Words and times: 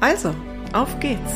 Also, 0.00 0.34
auf 0.72 1.00
geht's! 1.00 1.32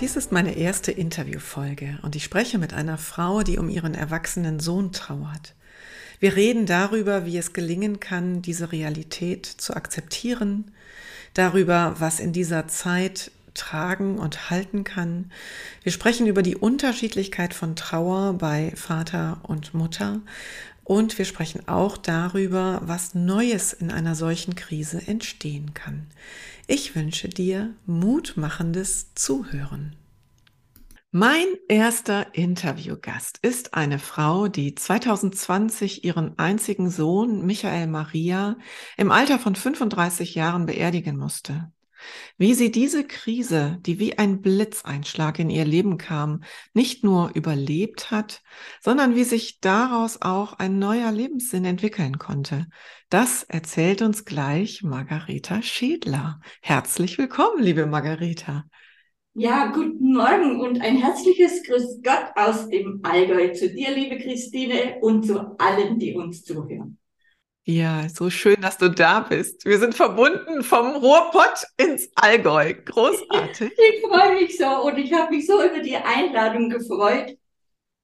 Dies 0.00 0.16
ist 0.16 0.32
meine 0.32 0.56
erste 0.56 0.90
Interviewfolge 0.90 2.00
und 2.02 2.16
ich 2.16 2.24
spreche 2.24 2.58
mit 2.58 2.74
einer 2.74 2.98
Frau, 2.98 3.44
die 3.44 3.58
um 3.58 3.68
ihren 3.68 3.94
erwachsenen 3.94 4.58
Sohn 4.58 4.90
trauert. 4.90 5.54
Wir 6.18 6.34
reden 6.34 6.66
darüber, 6.66 7.24
wie 7.24 7.38
es 7.38 7.52
gelingen 7.52 8.00
kann, 8.00 8.42
diese 8.42 8.72
Realität 8.72 9.46
zu 9.46 9.76
akzeptieren, 9.76 10.72
darüber, 11.34 11.94
was 12.00 12.18
in 12.18 12.32
dieser 12.32 12.66
Zeit 12.66 13.30
tragen 13.54 14.18
und 14.18 14.50
halten 14.50 14.84
kann. 14.84 15.30
Wir 15.82 15.92
sprechen 15.92 16.26
über 16.26 16.42
die 16.42 16.56
Unterschiedlichkeit 16.56 17.54
von 17.54 17.76
Trauer 17.76 18.34
bei 18.34 18.72
Vater 18.76 19.40
und 19.42 19.74
Mutter 19.74 20.20
und 20.84 21.16
wir 21.18 21.24
sprechen 21.24 21.68
auch 21.68 21.96
darüber, 21.96 22.80
was 22.84 23.14
Neues 23.14 23.72
in 23.72 23.90
einer 23.90 24.14
solchen 24.14 24.54
Krise 24.54 25.06
entstehen 25.06 25.74
kann. 25.74 26.08
Ich 26.66 26.96
wünsche 26.96 27.28
dir 27.28 27.74
mutmachendes 27.86 29.14
Zuhören. 29.14 29.96
Mein 31.14 31.44
erster 31.68 32.34
Interviewgast 32.34 33.38
ist 33.42 33.74
eine 33.74 33.98
Frau, 33.98 34.48
die 34.48 34.74
2020 34.74 36.04
ihren 36.04 36.38
einzigen 36.38 36.88
Sohn 36.88 37.44
Michael 37.44 37.86
Maria 37.86 38.56
im 38.96 39.10
Alter 39.10 39.38
von 39.38 39.54
35 39.54 40.34
Jahren 40.34 40.64
beerdigen 40.64 41.18
musste. 41.18 41.70
Wie 42.38 42.54
sie 42.54 42.70
diese 42.70 43.04
Krise, 43.04 43.78
die 43.80 43.98
wie 43.98 44.18
ein 44.18 44.40
Blitzeinschlag 44.40 45.38
in 45.38 45.50
ihr 45.50 45.64
Leben 45.64 45.98
kam, 45.98 46.42
nicht 46.74 47.04
nur 47.04 47.30
überlebt 47.34 48.10
hat, 48.10 48.42
sondern 48.80 49.14
wie 49.14 49.24
sich 49.24 49.60
daraus 49.60 50.22
auch 50.22 50.54
ein 50.54 50.78
neuer 50.78 51.12
Lebenssinn 51.12 51.64
entwickeln 51.64 52.18
konnte. 52.18 52.66
Das 53.08 53.42
erzählt 53.42 54.02
uns 54.02 54.24
gleich 54.24 54.82
Margareta 54.82 55.62
Schädler. 55.62 56.40
Herzlich 56.62 57.18
willkommen, 57.18 57.62
liebe 57.62 57.86
Margareta. 57.86 58.64
Ja, 59.34 59.72
guten 59.72 60.12
Morgen 60.12 60.60
und 60.60 60.82
ein 60.82 60.96
herzliches 60.96 61.62
Grüß 61.62 62.02
Gott 62.02 62.32
aus 62.34 62.68
dem 62.68 63.00
Allgäu 63.02 63.52
zu 63.54 63.72
dir, 63.72 63.90
liebe 63.94 64.18
Christine, 64.18 64.98
und 65.00 65.26
zu 65.26 65.58
allen, 65.58 65.98
die 65.98 66.14
uns 66.14 66.44
zuhören. 66.44 66.98
Ja, 67.64 68.08
so 68.08 68.28
schön, 68.28 68.60
dass 68.60 68.76
du 68.76 68.90
da 68.90 69.20
bist. 69.20 69.64
Wir 69.64 69.78
sind 69.78 69.94
verbunden 69.94 70.64
vom 70.64 70.96
Ruhrpott 70.96 71.64
ins 71.76 72.10
Allgäu. 72.16 72.74
Großartig. 72.74 73.70
Ich, 73.72 73.78
ich 73.94 74.00
freue 74.02 74.34
mich 74.34 74.58
so 74.58 74.66
und 74.84 74.98
ich 74.98 75.12
habe 75.12 75.34
mich 75.34 75.46
so 75.46 75.62
über 75.62 75.78
die 75.80 75.96
Einladung 75.96 76.70
gefreut 76.70 77.36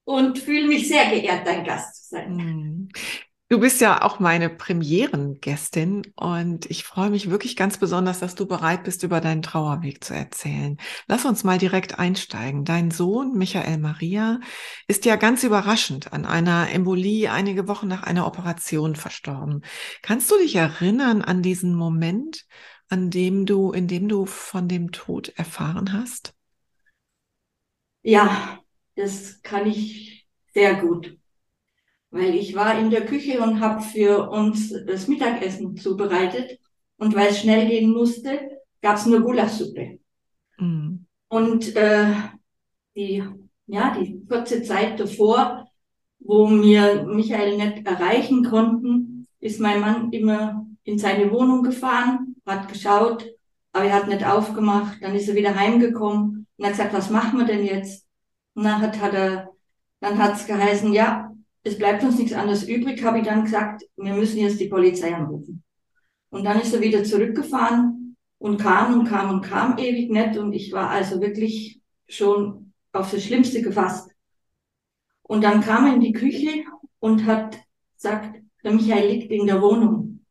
und 0.05 0.39
fühle 0.39 0.69
mich 0.69 0.87
sehr 0.87 1.11
geehrt, 1.11 1.47
dein 1.47 1.65
Gast 1.65 2.05
zu 2.05 2.17
sein. 2.17 2.89
Du 3.51 3.61
bist 3.61 3.81
ja 3.81 4.03
auch 4.03 4.21
meine 4.21 4.51
Premierengästin 4.51 6.13
und 6.17 6.67
ich 6.67 6.85
freue 6.85 7.09
mich 7.09 7.31
wirklich 7.31 7.57
ganz 7.57 7.79
besonders, 7.79 8.21
dass 8.21 8.35
du 8.35 8.45
bereit 8.47 8.85
bist, 8.85 9.03
über 9.05 9.23
deinen 9.23 9.41
Trauerweg 9.41 10.05
zu 10.05 10.13
erzählen. 10.13 10.77
Lass 11.07 11.25
uns 11.25 11.45
mal 11.45 11.57
direkt 11.57 11.99
einsteigen. 11.99 12.67
Dein 12.67 12.91
Sohn 12.91 13.39
Michael 13.39 13.79
Maria 13.79 14.41
ist 14.87 15.07
ja 15.07 15.17
ganz 15.17 15.45
überraschend 15.45 16.13
an 16.13 16.27
einer 16.27 16.69
Embolie 16.71 17.29
einige 17.29 17.69
Wochen 17.69 17.89
nach 17.89 18.03
einer 18.03 18.27
Operation 18.27 18.97
verstorben. 18.97 19.63
Kannst 20.03 20.31
du 20.31 20.37
dich 20.37 20.55
erinnern 20.55 21.23
an 21.23 21.41
diesen 21.41 21.75
Moment, 21.75 22.45
an 22.91 23.09
dem 23.09 23.47
du, 23.47 23.73
in 23.73 23.89
dem 23.89 24.09
du 24.09 24.27
von 24.27 24.69
dem 24.69 24.93
Tod 24.93 25.31
erfahren 25.37 25.95
hast? 25.95 26.35
Ja, 28.03 28.59
das 28.95 29.41
kann 29.41 29.67
ich 29.67 30.27
sehr 30.53 30.75
gut 30.75 31.18
weil 32.11 32.35
ich 32.35 32.55
war 32.55 32.79
in 32.79 32.91
der 32.91 33.07
Küche 33.07 33.41
und 33.41 33.61
habe 33.61 33.83
für 33.83 34.31
uns 34.31 34.73
das 34.87 35.09
Mittagessen 35.09 35.77
zubereitet 35.77 36.59
und 36.97 37.15
weil 37.15 37.29
es 37.29 37.41
schnell 37.41 37.69
gehen 37.69 37.91
musste, 37.91 38.61
gab 38.81 38.97
es 38.97 39.07
nur 39.07 39.21
Gulaschsuppe. 39.21 39.99
Mhm. 40.59 41.07
Und 41.29 41.77
äh, 41.77 42.07
die, 42.97 43.23
ja, 43.67 43.97
die 43.99 44.25
kurze 44.27 44.63
Zeit 44.63 44.99
davor, 44.99 45.69
wo 46.21 46.51
wir 46.51 47.05
Michael 47.05 47.57
nicht 47.57 47.87
erreichen 47.87 48.45
konnten, 48.45 49.27
ist 49.41 49.61
mein 49.61 49.81
Mann 49.81 50.11
immer 50.13 50.67
in 50.85 50.99
seine 50.99 51.31
Wohnung 51.31 51.63
gefahren, 51.63 52.37
hat 52.47 52.69
geschaut, 52.69 53.27
aber 53.73 53.85
er 53.85 53.95
hat 53.95 54.09
nicht 54.09 54.25
aufgemacht. 54.27 54.99
Dann 55.03 55.15
ist 55.15 55.29
er 55.29 55.35
wieder 55.35 55.55
heimgekommen 55.55 56.47
und 56.57 56.65
hat 56.65 56.73
gesagt, 56.73 56.95
was 56.95 57.11
machen 57.11 57.39
wir 57.39 57.47
denn 57.47 57.65
jetzt? 57.65 58.07
Und 58.55 58.65
dann 58.65 58.81
hat, 58.81 59.01
hat 59.01 59.15
er, 59.15 59.51
dann 60.01 60.19
hat's 60.19 60.47
geheißen, 60.47 60.93
ja, 60.93 61.31
es 61.63 61.77
bleibt 61.77 62.03
uns 62.03 62.19
nichts 62.19 62.33
anderes 62.33 62.67
übrig, 62.67 63.03
habe 63.03 63.19
ich 63.19 63.25
dann 63.25 63.45
gesagt, 63.45 63.85
wir 63.97 64.15
müssen 64.15 64.39
jetzt 64.39 64.61
die 64.61 64.69
Polizei 64.69 65.15
anrufen. 65.15 65.63
Und 66.31 66.45
dann 66.45 66.61
ist 66.61 66.75
er 66.75 66.81
wieder 66.81 67.05
zurückgefahren 67.05 68.17
und 68.39 68.61
kam 68.61 68.99
und 68.99 69.07
kam 69.07 69.31
und 69.31 69.43
kam 69.43 69.79
ewig 69.79 70.11
nicht 70.11 70.37
und 70.39 70.53
ich 70.53 70.73
war 70.73 70.91
also 70.91 71.21
wirklich 71.21 71.81
schon 72.09 72.73
auf 72.93 73.11
das 73.11 73.25
Schlimmste 73.25 73.63
gefasst. 73.63 74.11
Und 75.23 75.43
dann 75.43 75.61
kam 75.61 75.87
er 75.87 75.95
in 75.95 76.01
die 76.01 76.13
Küche 76.13 76.65
und 77.01 77.27
hat 77.27 77.59
gesagt, 77.95 78.41
der 78.65 78.73
Michael 78.73 79.11
liegt 79.11 79.31
in 79.31 79.47
der 79.47 79.61
Wohnung. 79.61 80.25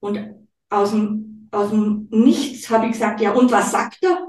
Und 0.00 0.34
aus 0.70 0.92
dem, 0.92 1.48
aus 1.50 1.70
dem 1.70 2.08
Nichts 2.10 2.70
habe 2.70 2.86
ich 2.86 2.92
gesagt, 2.92 3.20
ja, 3.20 3.32
und 3.32 3.50
was 3.50 3.70
sagt 3.70 4.02
er? 4.02 4.28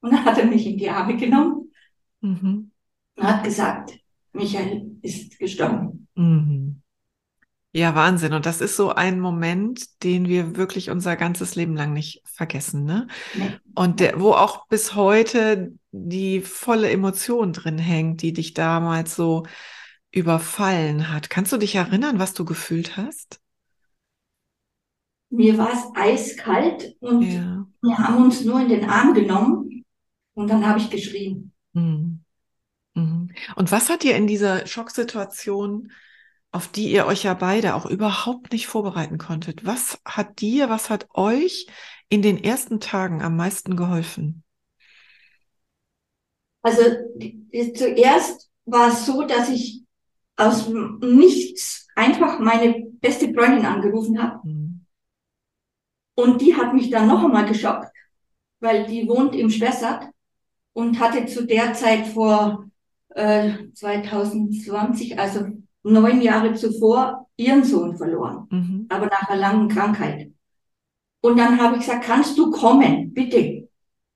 Und 0.00 0.12
dann 0.12 0.24
hat 0.24 0.38
er 0.38 0.46
mich 0.46 0.66
in 0.66 0.76
die 0.76 0.90
Arme 0.90 1.16
genommen 1.16 1.72
mhm. 2.20 2.70
und 3.16 3.22
hat 3.22 3.44
gesagt, 3.44 3.98
Michael 4.34 4.98
ist 5.02 5.38
gestorben. 5.38 6.08
Mhm. 6.14 6.82
Ja, 7.72 7.96
Wahnsinn. 7.96 8.34
Und 8.34 8.46
das 8.46 8.60
ist 8.60 8.76
so 8.76 8.90
ein 8.90 9.18
Moment, 9.18 10.04
den 10.04 10.28
wir 10.28 10.56
wirklich 10.56 10.90
unser 10.90 11.16
ganzes 11.16 11.56
Leben 11.56 11.74
lang 11.74 11.92
nicht 11.92 12.22
vergessen, 12.24 12.84
ne? 12.84 13.08
Nee. 13.34 13.50
Und 13.74 13.98
der, 13.98 14.20
wo 14.20 14.30
auch 14.30 14.68
bis 14.68 14.94
heute 14.94 15.72
die 15.90 16.40
volle 16.40 16.90
Emotion 16.90 17.52
drin 17.52 17.78
hängt, 17.78 18.22
die 18.22 18.32
dich 18.32 18.54
damals 18.54 19.16
so 19.16 19.44
überfallen 20.12 21.12
hat. 21.12 21.30
Kannst 21.30 21.52
du 21.52 21.56
dich 21.56 21.74
erinnern, 21.74 22.20
was 22.20 22.32
du 22.32 22.44
gefühlt 22.44 22.96
hast? 22.96 23.40
Mir 25.30 25.58
war 25.58 25.72
es 25.72 25.82
eiskalt 25.96 26.96
und 27.00 27.22
ja. 27.22 27.66
wir 27.82 27.98
haben 27.98 28.22
uns 28.22 28.44
nur 28.44 28.60
in 28.60 28.68
den 28.68 28.88
Arm 28.88 29.14
genommen 29.14 29.84
und 30.34 30.48
dann 30.48 30.64
habe 30.64 30.78
ich 30.78 30.90
geschrien. 30.90 31.52
Mhm. 31.72 32.13
Und 33.56 33.72
was 33.72 33.90
hat 33.90 34.02
dir 34.02 34.16
in 34.16 34.26
dieser 34.26 34.66
Schocksituation, 34.66 35.92
auf 36.50 36.68
die 36.68 36.90
ihr 36.90 37.06
euch 37.06 37.24
ja 37.24 37.34
beide 37.34 37.74
auch 37.74 37.86
überhaupt 37.86 38.52
nicht 38.52 38.66
vorbereiten 38.66 39.18
konntet, 39.18 39.64
was 39.66 40.00
hat 40.04 40.40
dir, 40.40 40.68
was 40.68 40.90
hat 40.90 41.08
euch 41.14 41.66
in 42.08 42.22
den 42.22 42.42
ersten 42.42 42.80
Tagen 42.80 43.22
am 43.22 43.36
meisten 43.36 43.76
geholfen? 43.76 44.44
Also 46.62 46.82
zuerst 47.74 48.50
war 48.64 48.88
es 48.88 49.04
so, 49.04 49.22
dass 49.24 49.50
ich 49.50 49.84
aus 50.36 50.68
nichts 50.68 51.86
einfach 51.94 52.38
meine 52.38 52.86
beste 53.00 53.32
Freundin 53.32 53.66
angerufen 53.66 54.20
habe. 54.20 54.48
Mhm. 54.48 54.86
Und 56.16 56.40
die 56.40 56.54
hat 56.54 56.74
mich 56.74 56.90
dann 56.90 57.08
noch 57.08 57.24
einmal 57.24 57.46
geschockt, 57.46 57.88
weil 58.60 58.86
die 58.86 59.08
wohnt 59.08 59.34
im 59.34 59.50
Spessart 59.50 60.08
und 60.72 60.98
hatte 61.00 61.26
zu 61.26 61.46
der 61.46 61.74
Zeit 61.74 62.06
vor 62.06 62.68
2020, 63.14 65.12
äh, 65.12 65.16
also 65.16 65.46
neun 65.84 66.20
Jahre 66.20 66.54
zuvor, 66.54 67.28
ihren 67.36 67.64
Sohn 67.64 67.96
verloren, 67.96 68.46
mhm. 68.50 68.86
aber 68.88 69.06
nach 69.06 69.28
einer 69.28 69.40
langen 69.40 69.68
Krankheit. 69.68 70.32
Und 71.20 71.38
dann 71.38 71.60
habe 71.60 71.76
ich 71.76 71.82
gesagt, 71.82 72.04
kannst 72.04 72.36
du 72.36 72.50
kommen, 72.50 73.14
bitte? 73.14 73.68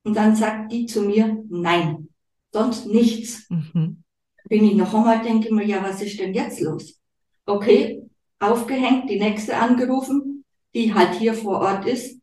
Und 0.03 0.15
dann 0.15 0.35
sagt 0.35 0.71
die 0.71 0.85
zu 0.85 1.01
mir, 1.01 1.43
nein, 1.49 2.09
sonst 2.51 2.87
nichts. 2.87 3.49
Mhm. 3.49 4.03
Bin 4.47 4.63
ich 4.63 4.75
noch 4.75 4.93
einmal, 4.93 5.21
denke 5.21 5.53
mir, 5.53 5.65
ja, 5.65 5.83
was 5.83 6.01
ist 6.01 6.19
denn 6.19 6.33
jetzt 6.33 6.59
los? 6.61 6.99
Okay, 7.45 8.03
aufgehängt, 8.39 9.09
die 9.09 9.19
nächste 9.19 9.57
angerufen, 9.57 10.43
die 10.73 10.93
halt 10.93 11.15
hier 11.15 11.33
vor 11.33 11.59
Ort 11.59 11.85
ist. 11.85 12.19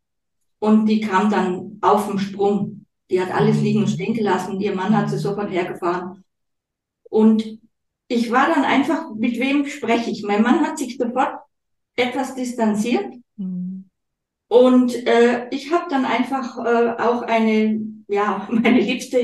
Und 0.59 0.87
die 0.87 1.01
kam 1.01 1.31
dann 1.31 1.79
auf 1.81 2.09
dem 2.09 2.19
Sprung. 2.19 2.87
Die 3.11 3.21
hat 3.21 3.33
alles 3.33 3.61
liegen 3.61 3.81
und 3.81 3.91
stehen 3.91 4.15
gelassen. 4.15 4.61
Ihr 4.61 4.75
Mann 4.75 4.97
hat 4.97 5.11
sie 5.11 5.19
sofort 5.19 5.51
hergefahren 5.51 6.25
und 7.11 7.59
ich 8.09 8.31
war 8.31 8.49
dann 8.49 8.65
einfach, 8.65 9.15
mit 9.15 9.39
wem 9.41 9.67
spreche 9.67 10.11
ich? 10.11 10.23
Mein 10.23 10.43
Mann 10.43 10.61
hat 10.61 10.79
sich 10.79 10.97
sofort 10.97 11.35
etwas 11.97 12.35
distanziert. 12.35 13.15
Mhm. 13.37 13.89
Und 14.49 14.95
äh, 15.07 15.49
ich 15.51 15.73
habe 15.73 15.87
dann 15.91 16.05
einfach 16.05 16.57
äh, 16.65 17.03
auch 17.03 17.23
eine, 17.23 17.81
ja, 18.09 18.47
meine 18.51 18.81
liebste 18.81 19.19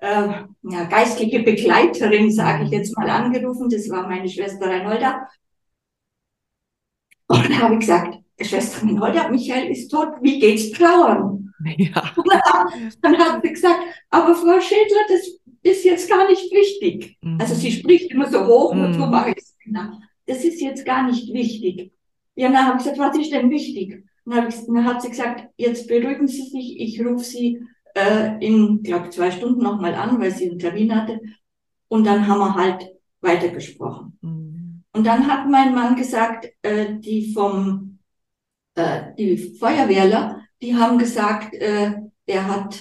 äh, 0.00 0.28
ja, 0.62 0.84
geistliche 0.88 1.42
Begleiterin, 1.42 2.30
sage 2.32 2.64
ich 2.64 2.70
jetzt 2.70 2.96
mal, 2.96 3.08
angerufen. 3.08 3.68
Das 3.70 3.88
war 3.88 4.08
meine 4.08 4.28
Schwester 4.28 4.66
Reinholda. 4.66 5.28
Und 7.28 7.44
dann 7.44 7.62
habe 7.62 7.74
ich 7.74 7.80
gesagt, 7.80 8.18
Schwester 8.40 8.86
Reinholda, 8.86 9.28
Michael 9.28 9.70
ist 9.70 9.88
tot, 9.88 10.14
wie 10.22 10.38
geht's 10.40 10.70
trauern? 10.72 11.52
Ja. 11.76 12.12
Und 12.16 12.28
dann 13.02 13.18
hat 13.18 13.42
sie 13.42 13.52
gesagt, 13.52 13.80
aber 14.10 14.34
Frau 14.34 14.60
Schädler, 14.60 15.00
das 15.08 15.37
ist 15.68 15.84
jetzt 15.84 16.08
gar 16.08 16.28
nicht 16.28 16.52
wichtig. 16.52 17.18
Mhm. 17.22 17.38
Also 17.40 17.54
sie 17.54 17.72
spricht 17.72 18.10
immer 18.10 18.28
so 18.30 18.46
hoch 18.46 18.74
mhm. 18.74 18.84
und 18.84 18.94
so 18.94 19.06
mache 19.06 19.30
ich 19.30 19.36
es. 19.38 19.56
Das 20.26 20.44
ist 20.44 20.60
jetzt 20.60 20.84
gar 20.84 21.06
nicht 21.06 21.32
wichtig. 21.32 21.92
Ja, 22.34 22.50
dann 22.50 22.66
habe 22.66 22.78
ich 22.78 22.84
gesagt, 22.84 22.98
was 22.98 23.18
ist 23.18 23.32
denn 23.32 23.50
wichtig? 23.50 24.04
Dann, 24.24 24.48
ich, 24.48 24.54
dann 24.66 24.84
hat 24.84 25.02
sie 25.02 25.08
gesagt, 25.08 25.48
jetzt 25.56 25.88
beruhigen 25.88 26.28
Sie 26.28 26.42
sich, 26.42 26.78
ich 26.78 27.00
rufe 27.04 27.24
Sie 27.24 27.60
äh, 27.94 28.44
in, 28.44 28.82
glaube 28.82 29.10
zwei 29.10 29.30
Stunden 29.30 29.62
nochmal 29.62 29.94
an, 29.94 30.20
weil 30.20 30.30
sie 30.30 30.50
einen 30.50 30.58
Termin 30.58 30.94
hatte. 30.94 31.20
Und 31.88 32.04
dann 32.06 32.26
haben 32.26 32.40
wir 32.40 32.54
halt 32.54 32.90
weitergesprochen. 33.20 34.18
Mhm. 34.20 34.84
Und 34.92 35.06
dann 35.06 35.26
hat 35.26 35.48
mein 35.48 35.74
Mann 35.74 35.96
gesagt, 35.96 36.48
äh, 36.62 36.98
die 36.98 37.32
vom, 37.32 37.98
äh, 38.74 39.14
die 39.16 39.36
Feuerwehrler, 39.58 40.42
die 40.60 40.74
haben 40.74 40.98
gesagt, 40.98 41.54
äh, 41.54 41.94
er 42.26 42.46
hat 42.46 42.78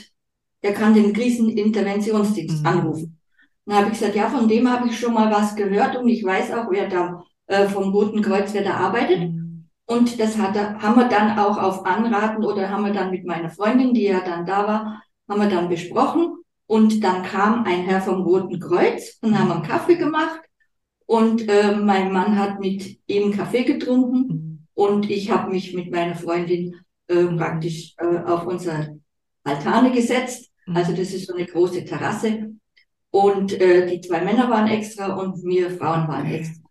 er 0.62 0.74
kann 0.74 0.94
den 0.94 1.14
Kriseninterventionsdienst 1.14 2.62
mhm. 2.62 2.66
anrufen. 2.66 3.20
Dann 3.66 3.78
habe 3.78 3.88
ich 3.88 4.00
gesagt, 4.00 4.16
ja, 4.16 4.30
von 4.30 4.48
dem 4.48 4.72
habe 4.72 4.88
ich 4.88 5.00
schon 5.00 5.14
mal 5.14 5.32
was 5.32 5.56
gehört 5.56 5.98
und 5.98 6.08
ich 6.08 6.24
weiß 6.24 6.54
auch, 6.54 6.72
wer 6.72 6.88
da 6.88 7.24
äh, 7.48 7.68
vom 7.68 7.92
Roten 7.92 8.22
Kreuz, 8.22 8.54
wer 8.54 8.64
da 8.64 8.76
arbeitet. 8.76 9.20
Mhm. 9.20 9.68
Und 9.86 10.20
das 10.20 10.38
hat, 10.38 10.56
haben 10.56 10.96
wir 10.96 11.08
dann 11.08 11.38
auch 11.40 11.58
auf 11.58 11.86
Anraten 11.86 12.44
oder 12.44 12.70
haben 12.70 12.86
wir 12.86 12.94
dann 12.94 13.12
mit 13.12 13.26
meiner 13.26 13.50
Freundin, 13.50 13.94
die 13.94 14.04
ja 14.04 14.22
dann 14.22 14.46
da 14.46 14.68
war, 14.68 15.04
haben 15.30 15.42
wir 15.42 15.50
dann 15.50 15.70
besprochen. 15.70 16.38
Und 16.66 17.04
dann 17.04 17.24
kam 17.24 17.64
ein 17.64 17.84
Herr 17.84 18.02
vom 18.02 18.22
Roten 18.22 18.60
Kreuz 18.60 19.18
und 19.22 19.40
haben 19.40 19.52
einen 19.52 19.64
Kaffee 19.64 19.96
gemacht. 19.96 20.42
Und 21.06 21.48
äh, 21.48 21.74
mein 21.74 22.12
Mann 22.12 22.38
hat 22.38 22.60
mit 22.60 23.00
ihm 23.08 23.32
Kaffee 23.32 23.64
getrunken. 23.64 24.28
Mhm. 24.28 24.68
Und 24.74 25.10
ich 25.10 25.32
habe 25.32 25.52
mich 25.52 25.74
mit 25.74 25.90
meiner 25.92 26.16
Freundin 26.16 26.76
äh, 27.08 27.24
praktisch 27.24 27.96
äh, 27.98 28.18
auf 28.26 28.46
unsere 28.46 29.00
Altane 29.48 29.92
gesetzt. 29.92 30.52
Also 30.74 30.92
das 30.92 31.14
ist 31.14 31.28
so 31.28 31.34
eine 31.34 31.46
große 31.46 31.86
Terrasse. 31.86 32.52
Und 33.10 33.54
äh, 33.54 33.88
die 33.88 34.02
zwei 34.02 34.22
Männer 34.22 34.50
waren 34.50 34.68
extra 34.68 35.16
und 35.16 35.44
wir 35.44 35.72
Frauen 35.72 36.08
waren 36.08 36.26
extra. 36.26 36.64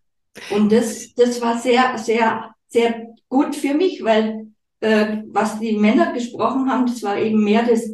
Und 0.50 0.70
das, 0.70 1.14
das 1.14 1.40
war 1.40 1.58
sehr, 1.58 1.96
sehr, 1.96 2.54
sehr 2.68 3.06
gut 3.28 3.56
für 3.56 3.74
mich, 3.74 4.04
weil 4.04 4.48
äh, 4.80 5.22
was 5.28 5.58
die 5.58 5.76
Männer 5.76 6.12
gesprochen 6.12 6.70
haben, 6.70 6.86
das 6.86 7.02
war 7.02 7.18
eben 7.18 7.42
mehr 7.42 7.64
das, 7.64 7.88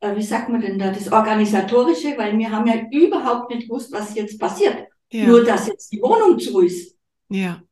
äh, 0.00 0.16
wie 0.16 0.22
sagt 0.22 0.48
man 0.48 0.60
denn 0.60 0.78
da, 0.78 0.90
das 0.90 1.10
Organisatorische, 1.10 2.18
weil 2.18 2.36
wir 2.36 2.50
haben 2.50 2.66
ja 2.66 2.82
überhaupt 2.90 3.50
nicht 3.50 3.68
gewusst, 3.68 3.92
was 3.92 4.14
jetzt 4.14 4.38
passiert. 4.40 4.88
Ja. 5.12 5.26
Nur, 5.26 5.44
dass 5.44 5.68
jetzt 5.68 5.92
die 5.92 6.02
Wohnung 6.02 6.38
zu 6.38 6.60
ist. 6.60 6.96
Ja. 7.28 7.62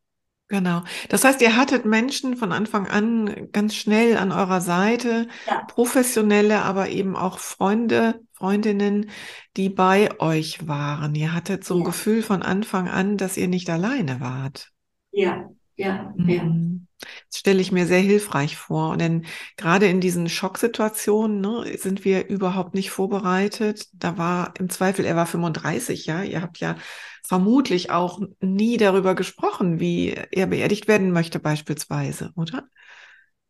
Genau. 0.52 0.82
Das 1.08 1.25
heißt, 1.25 1.40
ihr 1.40 1.56
hattet 1.56 1.87
Menschen 1.87 2.37
von 2.37 2.52
Anfang 2.52 2.87
an 2.87 3.49
ganz 3.52 3.75
schnell 3.75 4.19
an 4.19 4.32
eurer 4.32 4.60
Seite, 4.60 5.26
ja. 5.46 5.64
professionelle, 5.66 6.60
aber 6.60 6.90
eben 6.90 7.16
auch 7.16 7.38
Freunde, 7.38 8.20
Freundinnen, 8.34 9.08
die 9.56 9.70
bei 9.70 10.10
euch 10.20 10.69
waren. 10.69 11.14
Ihr 11.14 11.32
hattet 11.32 11.64
so 11.64 11.76
ein 11.76 11.81
ja. 11.81 11.87
Gefühl 11.87 12.22
von 12.22 12.43
Anfang 12.43 12.90
an, 12.90 13.16
dass 13.16 13.38
ihr 13.38 13.49
nicht 13.49 13.70
alleine 13.70 14.20
wart. 14.20 14.69
Ja, 15.10 15.49
ja, 15.76 16.12
ja. 16.19 16.44
Mhm. 16.44 16.87
Das 17.31 17.38
stelle 17.38 17.62
ich 17.62 17.72
mir 17.72 17.87
sehr 17.87 18.00
hilfreich 18.00 18.58
vor. 18.58 18.99
Denn 18.99 19.25
gerade 19.56 19.87
in 19.87 20.02
diesen 20.02 20.28
Schocksituationen 20.28 21.40
ne, 21.40 21.78
sind 21.78 22.04
wir 22.04 22.28
überhaupt 22.28 22.75
nicht 22.75 22.90
vorbereitet. 22.90 23.88
Da 23.94 24.19
war 24.19 24.52
im 24.58 24.69
Zweifel, 24.69 25.06
er 25.06 25.16
war 25.16 25.26
35, 25.26 26.04
ja. 26.04 26.22
Ihr 26.22 26.43
habt 26.43 26.58
ja 26.58 26.76
vermutlich 27.22 27.90
auch 27.90 28.20
nie 28.40 28.76
darüber 28.76 29.14
gesprochen, 29.14 29.80
wie 29.80 30.14
er 30.30 30.46
beerdigt 30.46 30.88
werden 30.88 31.12
möchte, 31.12 31.38
beispielsweise, 31.38 32.32
oder? 32.36 32.69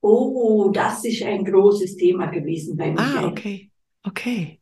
Oh, 0.00 0.70
das 0.72 1.04
ist 1.04 1.22
ein 1.22 1.44
großes 1.44 1.96
Thema 1.96 2.26
gewesen 2.26 2.76
bei 2.76 2.88
ah, 2.90 3.02
Michael. 3.02 3.24
Ah, 3.24 3.28
okay. 3.28 3.70
Okay. 4.04 4.60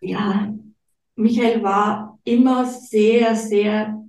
Ja, 0.00 0.54
Michael 1.16 1.62
war 1.62 2.18
immer 2.24 2.66
sehr, 2.66 3.34
sehr 3.34 4.02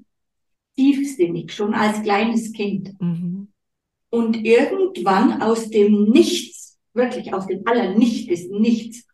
tiefsinnig, 0.76 1.54
schon 1.54 1.74
als 1.74 2.02
kleines 2.02 2.52
Kind. 2.52 2.94
Mhm. 3.00 3.48
Und 4.10 4.46
irgendwann 4.46 5.42
aus 5.42 5.70
dem 5.70 6.10
Nichts, 6.10 6.78
wirklich 6.94 7.34
aus 7.34 7.48
dem 7.48 7.66
Allernicht 7.66 8.30
des 8.30 8.50
Nichts, 8.50 9.08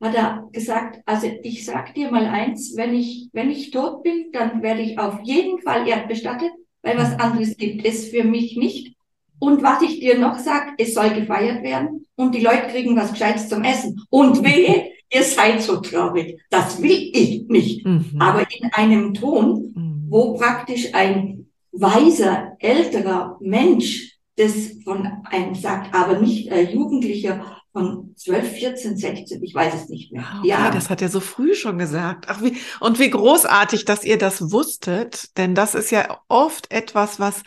hat 0.00 0.14
er 0.14 0.48
gesagt, 0.52 1.00
also 1.04 1.28
ich 1.42 1.64
sag 1.64 1.94
dir 1.94 2.10
mal 2.10 2.26
eins, 2.26 2.74
wenn 2.76 2.94
ich, 2.94 3.28
wenn 3.32 3.50
ich 3.50 3.70
tot 3.70 4.02
bin, 4.02 4.32
dann 4.32 4.62
werde 4.62 4.80
ich 4.80 4.98
auf 4.98 5.20
jeden 5.22 5.60
Fall 5.60 5.86
erdbestattet, 5.86 6.50
weil 6.82 6.96
was 6.96 7.18
anderes 7.18 7.56
gibt 7.56 7.84
es 7.84 8.08
für 8.08 8.24
mich 8.24 8.56
nicht. 8.56 8.96
Und 9.38 9.62
was 9.62 9.82
ich 9.82 10.00
dir 10.00 10.18
noch 10.18 10.38
sag, 10.38 10.74
es 10.78 10.94
soll 10.94 11.10
gefeiert 11.10 11.62
werden 11.62 12.06
und 12.16 12.34
die 12.34 12.42
Leute 12.42 12.68
kriegen 12.68 12.96
was 12.96 13.12
Gescheites 13.12 13.48
zum 13.48 13.62
Essen. 13.62 14.02
Und 14.10 14.44
wehe, 14.44 14.90
ihr 15.10 15.22
seid 15.22 15.62
so 15.62 15.80
traurig. 15.80 16.40
Das 16.50 16.80
will 16.80 17.10
ich 17.12 17.46
nicht. 17.48 17.84
Mhm. 17.84 18.16
Aber 18.18 18.46
in 18.50 18.70
einem 18.72 19.14
Ton, 19.14 19.72
mhm. 19.74 20.06
wo 20.08 20.34
praktisch 20.34 20.94
ein 20.94 21.46
weiser, 21.72 22.56
älterer 22.58 23.38
Mensch 23.40 24.09
das 24.40 24.82
von 24.84 25.06
einem 25.24 25.54
sagt, 25.54 25.94
aber 25.94 26.18
nicht 26.18 26.48
äh, 26.48 26.62
Jugendlicher 26.62 27.60
von 27.72 28.14
12, 28.16 28.52
14, 28.52 28.96
16, 28.96 29.42
ich 29.44 29.54
weiß 29.54 29.74
es 29.74 29.88
nicht 29.88 30.12
mehr. 30.12 30.24
Ah, 30.24 30.38
okay, 30.38 30.48
ja, 30.48 30.70
das 30.70 30.90
hat 30.90 31.02
er 31.02 31.08
so 31.08 31.20
früh 31.20 31.54
schon 31.54 31.78
gesagt. 31.78 32.26
Ach, 32.28 32.42
wie, 32.42 32.56
und 32.80 32.98
wie 32.98 33.10
großartig, 33.10 33.84
dass 33.84 34.04
ihr 34.04 34.18
das 34.18 34.50
wusstet, 34.50 35.36
denn 35.36 35.54
das 35.54 35.74
ist 35.74 35.90
ja 35.90 36.18
oft 36.28 36.72
etwas, 36.72 37.20
was 37.20 37.42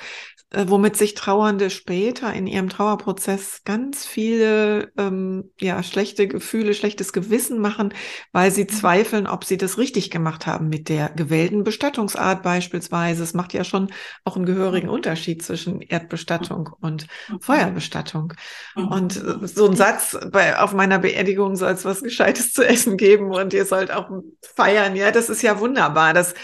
womit 0.56 0.96
sich 0.96 1.16
Trauernde 1.16 1.70
später 1.70 2.32
in 2.34 2.46
ihrem 2.46 2.70
Trauerprozess 2.70 3.62
ganz 3.66 4.06
viele 4.06 4.92
ähm, 4.98 5.52
ja 5.60 5.82
schlechte 5.82 6.28
Gefühle, 6.28 6.74
schlechtes 6.74 7.12
Gewissen 7.12 7.60
machen, 7.60 7.94
weil 8.32 8.52
sie 8.52 8.64
mhm. 8.64 8.70
zweifeln, 8.70 9.28
ob 9.28 9.46
sie 9.46 9.58
das 9.58 9.78
richtig 9.78 10.12
gemacht 10.12 10.46
haben 10.46 10.70
mit 10.70 10.90
der 10.90 11.10
gewählten 11.10 11.64
Bestattungsart 11.64 12.44
beispielsweise. 12.44 13.24
Es 13.24 13.34
macht 13.34 13.54
ja 13.54 13.64
schon 13.64 13.92
auch 14.24 14.36
einen 14.36 14.46
gehörigen 14.46 14.88
mhm. 14.88 14.94
Unterschied 14.94 15.44
zwischen 15.44 15.82
Erdbestattung 15.82 16.70
und 16.80 17.08
mhm. 17.30 17.42
Feuerbestattung. 17.42 18.34
Und 18.76 19.18
äh, 19.18 19.48
so 19.48 19.68
ein 19.68 19.76
Satz 19.76 20.18
bei 20.32 20.60
auf 20.60 20.74
meiner 20.74 21.00
Beerdigung 21.00 21.56
soll 21.56 21.72
es 21.72 21.86
was 21.86 22.04
Gescheites 22.04 22.54
zu 22.54 22.64
essen 22.64 22.98
geben 22.98 23.32
und 23.32 23.54
ihr 23.54 23.66
sollt 23.66 23.92
auch 23.92 24.10
feiern. 24.56 24.96
Ja, 24.96 25.12
das 25.12 25.30
ist 25.30 25.42
ja 25.42 25.60
wunderbar. 25.60 26.14
Das 26.14 26.36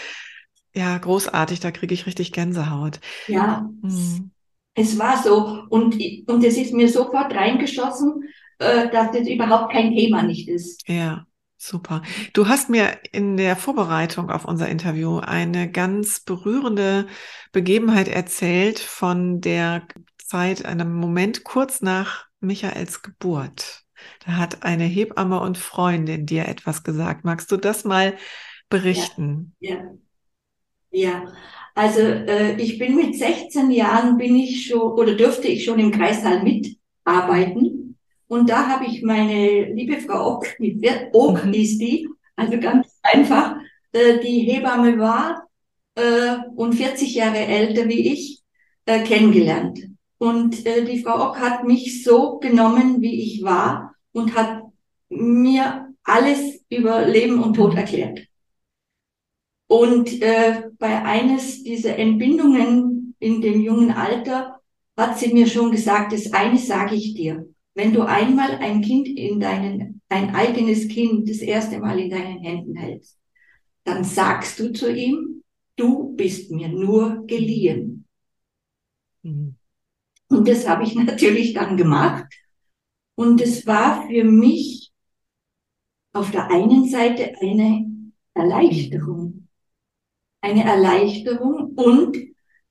ja, 0.74 0.96
großartig, 0.98 1.60
da 1.60 1.70
kriege 1.70 1.94
ich 1.94 2.06
richtig 2.06 2.32
Gänsehaut. 2.32 3.00
Ja, 3.26 3.68
mhm. 3.82 4.30
es 4.74 4.98
war 4.98 5.22
so. 5.22 5.64
Und, 5.68 5.96
und 6.26 6.44
es 6.44 6.56
ist 6.56 6.72
mir 6.72 6.88
sofort 6.88 7.34
reingeschossen, 7.34 8.24
äh, 8.58 8.88
dass 8.90 9.12
das 9.12 9.26
überhaupt 9.26 9.72
kein 9.72 9.94
Thema 9.94 10.22
nicht 10.22 10.48
ist. 10.48 10.86
Ja, 10.88 11.26
super. 11.56 12.02
Du 12.32 12.48
hast 12.48 12.70
mir 12.70 12.98
in 13.12 13.36
der 13.36 13.56
Vorbereitung 13.56 14.30
auf 14.30 14.44
unser 14.44 14.68
Interview 14.68 15.18
eine 15.18 15.70
ganz 15.70 16.20
berührende 16.20 17.06
Begebenheit 17.52 18.08
erzählt 18.08 18.78
von 18.78 19.40
der 19.40 19.86
Zeit, 20.18 20.64
einem 20.64 20.94
Moment 20.94 21.42
kurz 21.42 21.82
nach 21.82 22.26
Michaels 22.40 23.02
Geburt. 23.02 23.82
Da 24.24 24.36
hat 24.36 24.62
eine 24.62 24.84
Hebamme 24.84 25.40
und 25.40 25.58
Freundin 25.58 26.26
dir 26.26 26.46
etwas 26.46 26.84
gesagt. 26.84 27.24
Magst 27.24 27.50
du 27.50 27.56
das 27.56 27.84
mal 27.84 28.16
berichten? 28.68 29.54
Ja. 29.58 29.74
ja. 29.74 29.84
Ja, 30.90 31.24
also 31.74 32.00
äh, 32.00 32.60
ich 32.60 32.78
bin 32.78 32.96
mit 32.96 33.16
16 33.16 33.70
Jahren 33.70 34.16
bin 34.16 34.36
ich 34.36 34.66
schon 34.66 34.80
oder 34.80 35.14
dürfte 35.14 35.48
ich 35.48 35.64
schon 35.64 35.78
im 35.78 35.92
Kreissaal 35.92 36.42
mitarbeiten. 36.42 37.96
Und 38.26 38.50
da 38.50 38.68
habe 38.68 38.86
ich 38.86 39.02
meine 39.02 39.72
liebe 39.72 40.00
Frau 40.00 40.36
Ock, 40.36 40.46
Ock 41.12 41.44
mhm. 41.44 41.52
ist 41.52 41.78
die, 41.78 42.08
also 42.36 42.58
ganz 42.58 42.98
einfach, 43.02 43.56
äh, 43.92 44.18
die 44.20 44.40
Hebamme 44.40 44.98
war 44.98 45.48
äh, 45.94 46.36
und 46.54 46.74
40 46.74 47.14
Jahre 47.14 47.38
älter 47.38 47.88
wie 47.88 48.12
ich, 48.12 48.42
äh, 48.86 49.02
kennengelernt. 49.04 49.80
Und 50.18 50.66
äh, 50.66 50.84
die 50.84 51.02
Frau 51.02 51.28
Ock 51.28 51.40
hat 51.40 51.64
mich 51.64 52.04
so 52.04 52.38
genommen, 52.38 53.00
wie 53.00 53.22
ich 53.22 53.42
war 53.42 53.94
und 54.12 54.34
hat 54.34 54.62
mir 55.08 55.88
alles 56.04 56.64
über 56.68 57.06
Leben 57.06 57.42
und 57.42 57.54
Tod 57.54 57.72
mhm. 57.72 57.78
erklärt. 57.78 58.29
Und 59.70 60.20
äh, 60.20 60.64
bei 60.80 61.00
eines 61.04 61.62
dieser 61.62 61.96
Entbindungen 61.96 63.14
in 63.20 63.40
dem 63.40 63.60
jungen 63.60 63.92
Alter 63.92 64.60
hat 64.96 65.16
sie 65.16 65.32
mir 65.32 65.46
schon 65.46 65.70
gesagt, 65.70 66.12
das 66.12 66.32
eine 66.32 66.58
sage 66.58 66.96
ich 66.96 67.14
dir. 67.14 67.48
Wenn 67.74 67.92
du 67.92 68.02
einmal 68.02 68.56
ein 68.56 68.82
Kind 68.82 69.06
in 69.06 69.38
deinen, 69.38 70.02
ein 70.08 70.34
eigenes 70.34 70.88
Kind 70.88 71.30
das 71.30 71.36
erste 71.36 71.78
Mal 71.78 72.00
in 72.00 72.10
deinen 72.10 72.40
Händen 72.40 72.74
hältst, 72.74 73.16
dann 73.84 74.02
sagst 74.02 74.58
du 74.58 74.72
zu 74.72 74.92
ihm, 74.92 75.44
du 75.76 76.16
bist 76.16 76.50
mir 76.50 76.66
nur 76.66 77.24
geliehen. 77.28 78.08
Mhm. 79.22 79.54
Und 80.30 80.48
das 80.48 80.66
habe 80.66 80.82
ich 80.82 80.94
natürlich 80.96 81.54
dann 81.54 81.76
gemacht. 81.76 82.26
Und 83.14 83.40
es 83.40 83.64
war 83.68 84.04
für 84.08 84.24
mich 84.24 84.90
auf 86.12 86.32
der 86.32 86.50
einen 86.50 86.88
Seite 86.88 87.34
eine 87.40 87.88
Erleichterung. 88.34 89.39
Eine 90.40 90.64
Erleichterung 90.64 91.74
und 91.74 92.16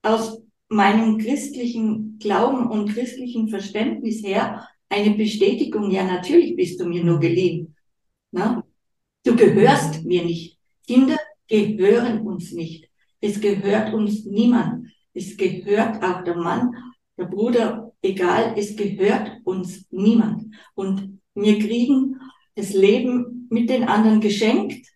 aus 0.01 0.41
meinem 0.69 1.17
christlichen 1.17 2.17
Glauben 2.19 2.69
und 2.69 2.93
christlichen 2.93 3.49
Verständnis 3.49 4.23
her 4.23 4.67
eine 4.89 5.15
Bestätigung, 5.15 5.91
ja 5.91 6.03
natürlich 6.03 6.55
bist 6.55 6.79
du 6.79 6.85
mir 6.85 7.03
nur 7.03 7.19
geliehen. 7.19 7.75
Na? 8.31 8.63
Du 9.23 9.35
gehörst 9.35 10.03
mir 10.05 10.23
nicht. 10.23 10.57
Kinder 10.87 11.17
gehören 11.47 12.21
uns 12.21 12.51
nicht. 12.51 12.89
Es 13.21 13.39
gehört 13.39 13.93
uns 13.93 14.25
niemand. 14.25 14.87
Es 15.13 15.37
gehört 15.37 16.03
auch 16.03 16.23
der 16.23 16.37
Mann, 16.37 16.73
der 17.17 17.25
Bruder, 17.25 17.93
egal, 18.01 18.53
es 18.57 18.75
gehört 18.75 19.41
uns 19.43 19.85
niemand. 19.91 20.55
Und 20.73 21.19
wir 21.35 21.59
kriegen 21.59 22.19
das 22.55 22.73
Leben 22.73 23.47
mit 23.49 23.69
den 23.69 23.83
anderen 23.83 24.21
geschenkt 24.21 24.87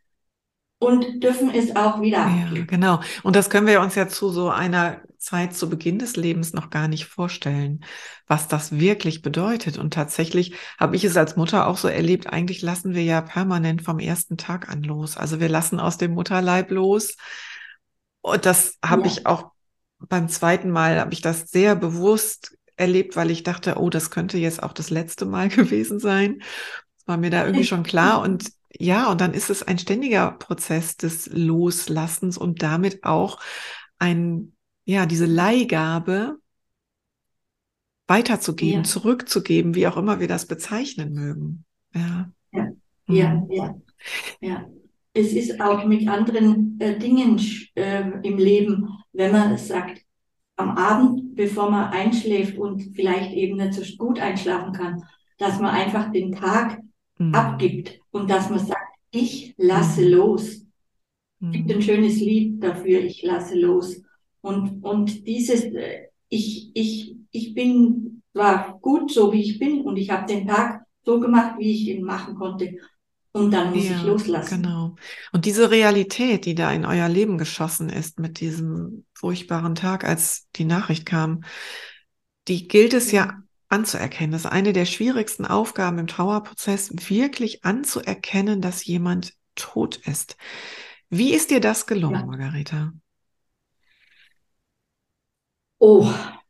und 0.88 1.24
dürfen 1.24 1.52
es 1.54 1.76
auch 1.76 2.02
wieder. 2.02 2.18
Ja, 2.18 2.64
genau. 2.66 3.00
Und 3.24 3.36
das 3.36 3.50
können 3.50 3.68
wir 3.68 3.82
uns 3.82 3.96
ja 3.96 4.08
zu 4.08 4.30
so 4.30 4.50
einer 4.50 5.02
Zeit 5.18 5.56
zu 5.56 5.70
Beginn 5.70 6.00
des 6.00 6.18
Lebens 6.18 6.54
noch 6.54 6.70
gar 6.70 6.88
nicht 6.90 7.06
vorstellen, 7.06 7.86
was 8.28 8.50
das 8.50 8.78
wirklich 8.78 9.22
bedeutet. 9.22 9.78
Und 9.78 9.94
tatsächlich 9.94 10.56
habe 10.78 10.96
ich 10.96 11.06
es 11.06 11.16
als 11.16 11.38
Mutter 11.38 11.68
auch 11.68 11.78
so 11.78 11.88
erlebt, 11.88 12.28
eigentlich 12.28 12.62
lassen 12.62 12.94
wir 12.94 13.04
ja 13.04 13.22
permanent 13.22 13.82
vom 13.82 14.00
ersten 14.00 14.38
Tag 14.38 14.70
an 14.70 14.84
los. 14.84 15.16
Also 15.16 15.40
wir 15.40 15.50
lassen 15.50 15.80
aus 15.80 15.98
dem 15.98 16.14
Mutterleib 16.14 16.72
los. 16.72 17.16
Und 18.22 18.46
das 18.46 18.78
habe 18.84 19.04
ja. 19.04 19.08
ich 19.08 19.26
auch 19.26 19.52
beim 20.00 20.28
zweiten 20.28 20.70
Mal, 20.70 21.00
habe 21.00 21.14
ich 21.14 21.22
das 21.22 21.50
sehr 21.50 21.76
bewusst 21.76 22.58
erlebt, 22.76 23.16
weil 23.16 23.32
ich 23.32 23.44
dachte, 23.44 23.76
oh, 23.78 23.90
das 23.90 24.12
könnte 24.12 24.38
jetzt 24.38 24.62
auch 24.62 24.74
das 24.74 24.90
letzte 24.90 25.26
Mal 25.26 25.48
gewesen 25.50 26.00
sein. 26.00 26.40
Das 26.98 27.08
war 27.08 27.18
mir 27.18 27.30
da 27.30 27.46
irgendwie 27.46 27.66
schon 27.66 27.84
klar. 27.84 28.22
Und 28.24 28.52
ja, 28.78 29.12
und 29.12 29.22
dann 29.22 29.34
ist 29.34 29.50
es 29.50 29.64
ein 29.64 29.78
ständiger 29.78 30.32
Prozess 30.32 30.98
des 30.98 31.28
Loslassens 31.32 32.38
und 32.38 32.62
damit 32.64 33.04
auch 33.04 33.40
ein, 34.00 34.54
ja, 34.86 35.06
diese 35.06 35.26
Leihgabe 35.26 36.38
weiterzugeben, 38.08 38.82
ja. 38.82 38.84
zurückzugeben, 38.84 39.76
wie 39.76 39.88
auch 39.88 39.98
immer 39.98 40.20
wir 40.20 40.28
das 40.28 40.48
bezeichnen 40.48 41.14
mögen. 41.14 41.66
Ja, 41.94 42.32
ja, 42.52 42.68
ja, 43.08 43.34
mhm. 43.34 43.52
ja. 43.52 43.76
ja. 44.42 44.66
Es 45.16 45.32
ist 45.34 45.62
auch 45.62 45.86
mit 45.86 46.08
anderen 46.08 46.80
äh, 46.80 46.98
Dingen 46.98 47.40
äh, 47.76 48.02
im 48.24 48.38
Leben, 48.38 48.90
wenn 49.12 49.32
man 49.32 49.56
sagt, 49.58 50.02
am 50.56 50.72
Abend, 50.72 51.36
bevor 51.36 51.70
man 51.70 51.92
einschläft 51.92 52.58
und 52.58 52.96
vielleicht 52.96 53.32
eben 53.34 53.58
nicht 53.58 53.74
so 53.74 53.84
gut 53.98 54.20
einschlafen 54.20 54.74
kann, 54.74 55.04
dass 55.38 55.60
man 55.60 55.74
einfach 55.74 56.12
den 56.12 56.32
Tag 56.32 56.80
mhm. 57.28 57.36
abgibt 57.36 58.00
und 58.12 58.30
dass 58.30 58.50
man 58.50 58.60
sagt, 58.60 58.82
ich 59.12 59.54
lasse 59.58 60.02
mhm. 60.02 60.12
los. 60.12 60.60
Es 61.42 61.52
gibt 61.52 61.72
ein 61.72 61.78
mhm. 61.78 61.82
schönes 61.82 62.16
Lied 62.18 62.64
dafür, 62.64 63.02
ich 63.02 63.22
lasse 63.22 63.60
los. 63.60 64.02
Und, 64.42 64.84
und 64.84 65.28
dieses, 65.28 65.64
äh, 65.64 66.08
ich, 66.30 66.72
ich, 66.74 67.16
ich 67.32 67.54
bin 67.54 68.22
zwar 68.32 68.80
gut 68.80 69.12
so, 69.12 69.32
wie 69.34 69.42
ich 69.42 69.60
bin 69.60 69.82
und 69.82 69.98
ich 69.98 70.10
habe 70.10 70.26
den 70.26 70.48
Tag 70.48 70.86
so 71.06 71.20
gemacht, 71.20 71.56
wie 71.58 71.72
ich 71.72 71.88
ihn 71.90 72.04
machen 72.04 72.36
konnte. 72.36 72.76
Und 73.34 73.52
dann 73.52 73.74
muss 73.74 73.90
ja, 73.90 73.98
ich 73.98 74.04
loslassen. 74.04 74.62
Genau. 74.62 74.96
Und 75.32 75.46
diese 75.46 75.72
Realität, 75.72 76.46
die 76.46 76.56
da 76.56 76.72
in 76.72 76.86
euer 76.86 77.10
Leben 77.10 77.38
geschossen 77.38 77.90
ist 77.90 78.20
mit 78.20 78.40
diesem 78.40 79.06
furchtbaren 79.16 79.76
Tag, 79.76 80.04
als 80.04 80.48
die 80.56 80.66
Nachricht 80.66 81.06
kam, 81.06 81.44
die 82.48 82.68
gilt 82.68 82.94
es 82.94 83.12
ja 83.12 83.42
anzuerkennen. 83.74 84.32
Das 84.32 84.46
ist 84.46 84.52
eine 84.52 84.72
der 84.72 84.86
schwierigsten 84.86 85.46
Aufgaben 85.46 85.98
im 85.98 86.08
Trauerprozess, 86.08 86.92
wirklich 87.10 87.66
anzuerkennen, 87.66 88.62
dass 88.62 88.86
jemand 88.86 89.34
tot 89.56 89.98
ist. 89.98 90.38
Wie 91.10 91.34
ist 91.34 91.52
dir 91.52 91.60
das 91.60 91.86
gelungen, 91.86 92.22
ja. 92.22 92.26
Margareta? 92.26 92.94
Oh, 95.80 96.08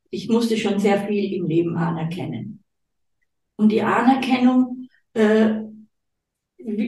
ich 0.09 0.29
musste 0.29 0.57
schon 0.57 0.79
sehr 0.79 1.07
viel 1.07 1.33
im 1.33 1.47
Leben 1.47 1.77
anerkennen. 1.77 2.63
Und 3.55 3.71
die 3.71 3.81
Anerkennung, 3.81 4.87
äh, 5.13 5.61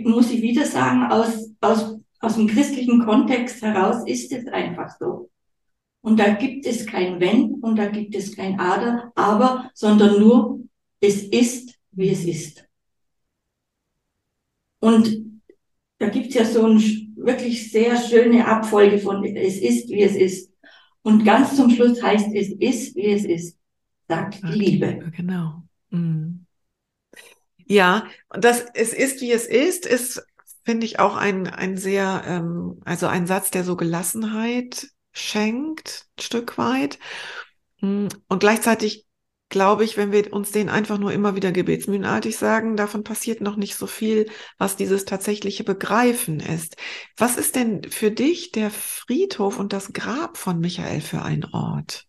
muss 0.04 0.32
ich 0.32 0.42
wieder 0.42 0.66
sagen, 0.66 1.12
aus, 1.12 1.50
aus, 1.62 1.98
aus 2.20 2.36
dem 2.36 2.48
christlichen 2.48 3.04
Kontext 3.06 3.62
heraus 3.62 4.04
ist 4.06 4.32
es 4.32 4.48
einfach 4.48 4.90
so. 5.00 5.30
Und 6.06 6.20
da 6.20 6.36
gibt 6.36 6.68
es 6.68 6.86
kein 6.86 7.20
Wenn 7.20 7.56
und 7.56 7.78
da 7.78 7.88
gibt 7.88 8.14
es 8.14 8.36
kein 8.36 8.60
Ader, 8.60 9.12
aber, 9.16 9.72
sondern 9.74 10.20
nur, 10.20 10.60
es 11.00 11.24
ist, 11.24 11.80
wie 11.94 12.10
es 12.10 12.24
ist. 12.26 12.64
Und 14.80 15.42
da 15.98 16.10
gibt 16.10 16.28
es 16.28 16.36
ja 16.36 16.46
so 16.46 16.66
eine 16.66 16.80
wirklich 17.16 17.72
sehr 17.72 17.98
schöne 17.98 18.48
Abfolge 18.48 19.00
von, 19.00 19.26
es 19.26 19.58
ist, 19.58 19.90
wie 19.90 20.04
es 20.04 20.16
ist. 20.16 20.54
Und 21.02 21.26
ganz 21.26 21.56
zum 21.56 21.72
Schluss 21.72 22.04
heißt, 22.04 22.28
es 22.36 22.50
ist, 22.50 22.96
wie 22.96 23.08
es 23.08 23.26
ist, 23.26 23.58
sagt 24.08 24.44
die 24.44 24.60
Liebe. 24.60 25.12
Genau. 25.18 25.64
Mhm. 25.90 26.46
Ja, 27.66 28.06
und 28.30 28.46
das, 28.46 28.64
es 28.76 28.94
ist, 28.94 29.22
wie 29.22 29.32
es 29.32 29.48
ist, 29.48 29.88
ist, 29.88 30.24
finde 30.64 30.86
ich, 30.86 31.00
auch 31.00 31.16
ein, 31.16 31.48
ein 31.48 31.78
sehr, 31.78 32.24
ähm, 32.28 32.80
also 32.86 33.08
ein 33.08 33.26
Satz, 33.26 33.50
der 33.50 33.64
so 33.64 33.76
Gelassenheit 33.76 34.92
schenkt, 35.16 36.08
ein 36.18 36.22
Stück 36.22 36.58
weit. 36.58 37.00
Hm, 37.80 38.10
und 38.28 38.40
gleichzeitig 38.40 39.06
glaube 39.50 39.84
ich, 39.84 39.96
wenn 39.96 40.12
wir 40.12 40.34
uns 40.34 40.52
den 40.52 40.70
einfach 40.70 40.98
nur 40.98 41.14
immer 41.14 41.36
wieder 41.36 41.52
gebetsmühlenartig 41.52 42.38
sagen, 42.38 42.76
davon 42.76 43.04
passiert 43.04 43.42
noch 43.42 43.56
nicht 43.56 43.76
so 43.76 43.88
viel, 43.88 44.30
was 44.58 44.76
dieses 44.76 45.06
tatsächliche 45.06 45.64
Begreifen 45.64 46.40
ist. 46.40 46.76
Was 47.18 47.38
ist 47.38 47.56
denn 47.56 47.84
für 47.84 48.12
dich 48.12 48.52
der 48.52 48.72
Friedhof 48.72 49.60
und 49.60 49.72
das 49.72 49.94
Grab 49.94 50.38
von 50.38 50.60
Michael 50.60 51.02
für 51.02 51.22
ein 51.22 51.46
Ort? 51.46 52.06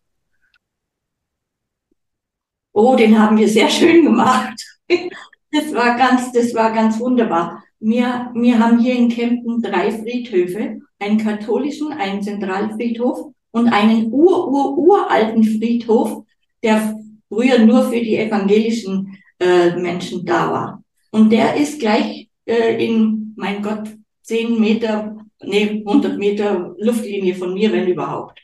Oh, 2.73 2.95
den 2.95 3.19
haben 3.19 3.37
wir 3.37 3.47
sehr 3.47 3.69
schön 3.69 4.03
gemacht. 4.03 4.61
Das 5.49 5.73
war 5.73 5.95
ganz, 5.97 6.33
das 6.33 6.53
war 6.53 6.73
ganz 6.73 6.99
wunderbar. 6.99 7.63
Wir, 7.79 8.31
wir 8.33 8.59
haben 8.59 8.79
hier 8.79 8.95
in 8.95 9.09
Kempten 9.09 9.61
drei 9.61 9.91
Friedhöfe, 9.91 10.79
einen 10.99 11.17
katholischen, 11.17 11.91
einen 11.91 12.23
Zentralfriedhof 12.23 13.33
und 13.51 13.69
einen 13.69 14.11
ur, 14.11 14.51
ur, 14.51 14.77
uralten 14.77 15.43
Friedhof, 15.43 16.23
der 16.63 16.99
früher 17.29 17.59
nur 17.59 17.83
für 17.83 17.99
die 17.99 18.17
evangelischen 18.17 19.17
äh, 19.39 19.75
Menschen 19.75 20.25
da 20.25 20.51
war. 20.51 20.83
Und 21.11 21.31
der 21.31 21.55
ist 21.55 21.79
gleich 21.79 22.29
äh, 22.45 22.83
in, 22.83 23.33
mein 23.35 23.61
Gott, 23.61 23.95
zehn 24.23 24.59
Meter, 24.59 25.15
nee, 25.43 25.83
100 25.85 26.17
Meter 26.17 26.75
Luftlinie 26.79 27.35
von 27.35 27.53
mir, 27.53 27.71
wenn 27.71 27.87
überhaupt. 27.87 28.39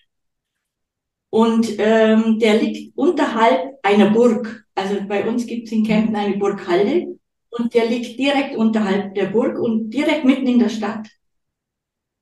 Und 1.31 1.73
ähm, 1.79 2.37
der 2.37 2.61
liegt 2.61 2.95
unterhalb 2.95 3.79
einer 3.81 4.11
Burg. 4.11 4.65
Also 4.75 4.97
bei 5.07 5.27
uns 5.27 5.47
gibt 5.47 5.65
es 5.65 5.71
in 5.71 5.83
Kempten 5.83 6.15
eine 6.15 6.37
Burghalde 6.37 7.17
und 7.57 7.73
der 7.73 7.85
liegt 7.85 8.19
direkt 8.19 8.55
unterhalb 8.55 9.13
der 9.15 9.27
Burg 9.27 9.59
und 9.59 9.89
direkt 9.91 10.25
mitten 10.25 10.47
in 10.47 10.59
der 10.59 10.69
Stadt. 10.69 11.07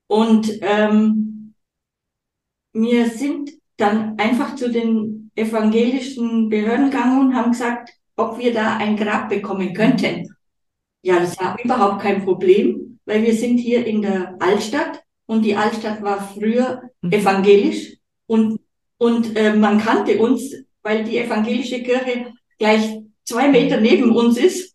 Und 0.07 0.59
ähm, 0.61 1.53
wir 2.73 3.09
sind 3.09 3.51
dann 3.77 4.17
einfach 4.19 4.55
zu 4.55 4.69
den 4.69 5.31
evangelischen 5.35 6.49
Behörden 6.49 6.91
gegangen 6.91 7.27
und 7.27 7.35
haben 7.35 7.51
gesagt, 7.51 7.91
ob 8.17 8.37
wir 8.37 8.53
da 8.53 8.77
ein 8.77 8.97
Grab 8.97 9.29
bekommen 9.29 9.73
könnten. 9.73 10.27
Ja, 11.01 11.19
das 11.19 11.39
war 11.39 11.57
überhaupt 11.63 12.01
kein 12.01 12.23
Problem, 12.23 12.99
weil 13.05 13.23
wir 13.23 13.33
sind 13.33 13.57
hier 13.57 13.85
in 13.85 14.01
der 14.01 14.35
Altstadt 14.39 15.01
und 15.25 15.43
die 15.43 15.55
Altstadt 15.55 16.01
war 16.03 16.21
früher 16.33 16.83
mhm. 17.01 17.11
evangelisch 17.11 17.97
und, 18.27 18.59
und 18.97 19.35
äh, 19.35 19.55
man 19.55 19.79
kannte 19.79 20.19
uns, 20.19 20.53
weil 20.83 21.05
die 21.05 21.17
evangelische 21.17 21.81
Kirche 21.81 22.33
gleich 22.59 22.99
zwei 23.23 23.47
Meter 23.47 23.79
neben 23.79 24.15
uns 24.15 24.37
ist 24.37 24.71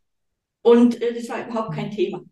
und 0.67 1.01
äh, 1.01 1.15
das 1.15 1.29
war 1.29 1.47
überhaupt 1.47 1.75
kein 1.77 1.93
Thema. 1.93 2.25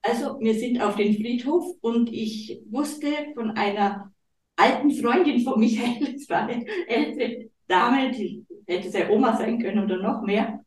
Also 0.00 0.38
wir 0.40 0.54
sind 0.54 0.80
auf 0.80 0.94
den 0.94 1.14
Friedhof 1.14 1.64
und 1.80 2.12
ich 2.12 2.60
wusste 2.70 3.08
von 3.34 3.50
einer 3.50 4.12
alten 4.54 4.92
Freundin 4.92 5.40
von 5.40 5.58
Michael, 5.58 6.14
es 6.16 6.28
war 6.28 6.46
eine 6.46 6.64
ältere 6.86 7.50
Dame, 7.66 8.12
die 8.12 8.46
hätte 8.66 8.90
sehr 8.90 9.10
Oma 9.10 9.36
sein 9.36 9.60
können 9.60 9.84
oder 9.84 9.96
noch 9.96 10.22
mehr, 10.22 10.60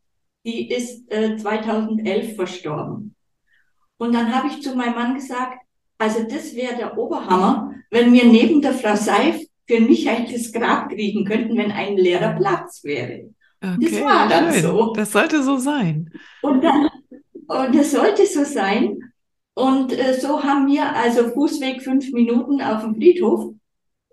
die 0.45 0.69
ist 0.69 1.09
äh, 1.11 1.37
2011 1.37 2.35
verstorben. 2.35 3.15
Und 3.97 4.13
dann 4.13 4.35
habe 4.35 4.49
ich 4.49 4.61
zu 4.61 4.75
meinem 4.75 4.95
Mann 4.95 5.15
gesagt, 5.15 5.59
also 5.97 6.23
das 6.23 6.55
wäre 6.55 6.75
der 6.75 6.97
Oberhammer, 6.97 7.73
wenn 7.89 8.11
wir 8.11 8.25
neben 8.25 8.61
der 8.61 8.73
Frau 8.73 8.97
Seif 8.97 9.41
für 9.65 9.79
Michael 9.79 10.29
das 10.29 10.51
Grab 10.51 10.89
kriegen 10.89 11.23
könnten, 11.23 11.57
wenn 11.57 11.71
ein 11.71 11.95
leerer 11.95 12.33
Platz 12.33 12.83
wäre. 12.83 13.33
Okay, 13.73 13.89
das 13.91 14.01
war 14.01 14.29
dann 14.29 14.53
schön. 14.53 14.61
so. 14.61 14.93
Das 14.93 15.11
sollte 15.11 15.43
so 15.43 15.57
sein. 15.57 16.11
Und 16.41 16.63
dann, 16.63 16.89
und 17.47 17.75
das 17.75 17.91
sollte 17.91 18.25
so 18.25 18.43
sein. 18.43 18.99
Und 19.53 19.97
äh, 19.97 20.19
so 20.19 20.43
haben 20.43 20.67
wir 20.67 20.95
also 20.95 21.29
Fußweg 21.29 21.81
fünf 21.81 22.11
Minuten 22.11 22.61
auf 22.61 22.83
dem 22.83 22.95
Friedhof. 22.95 23.53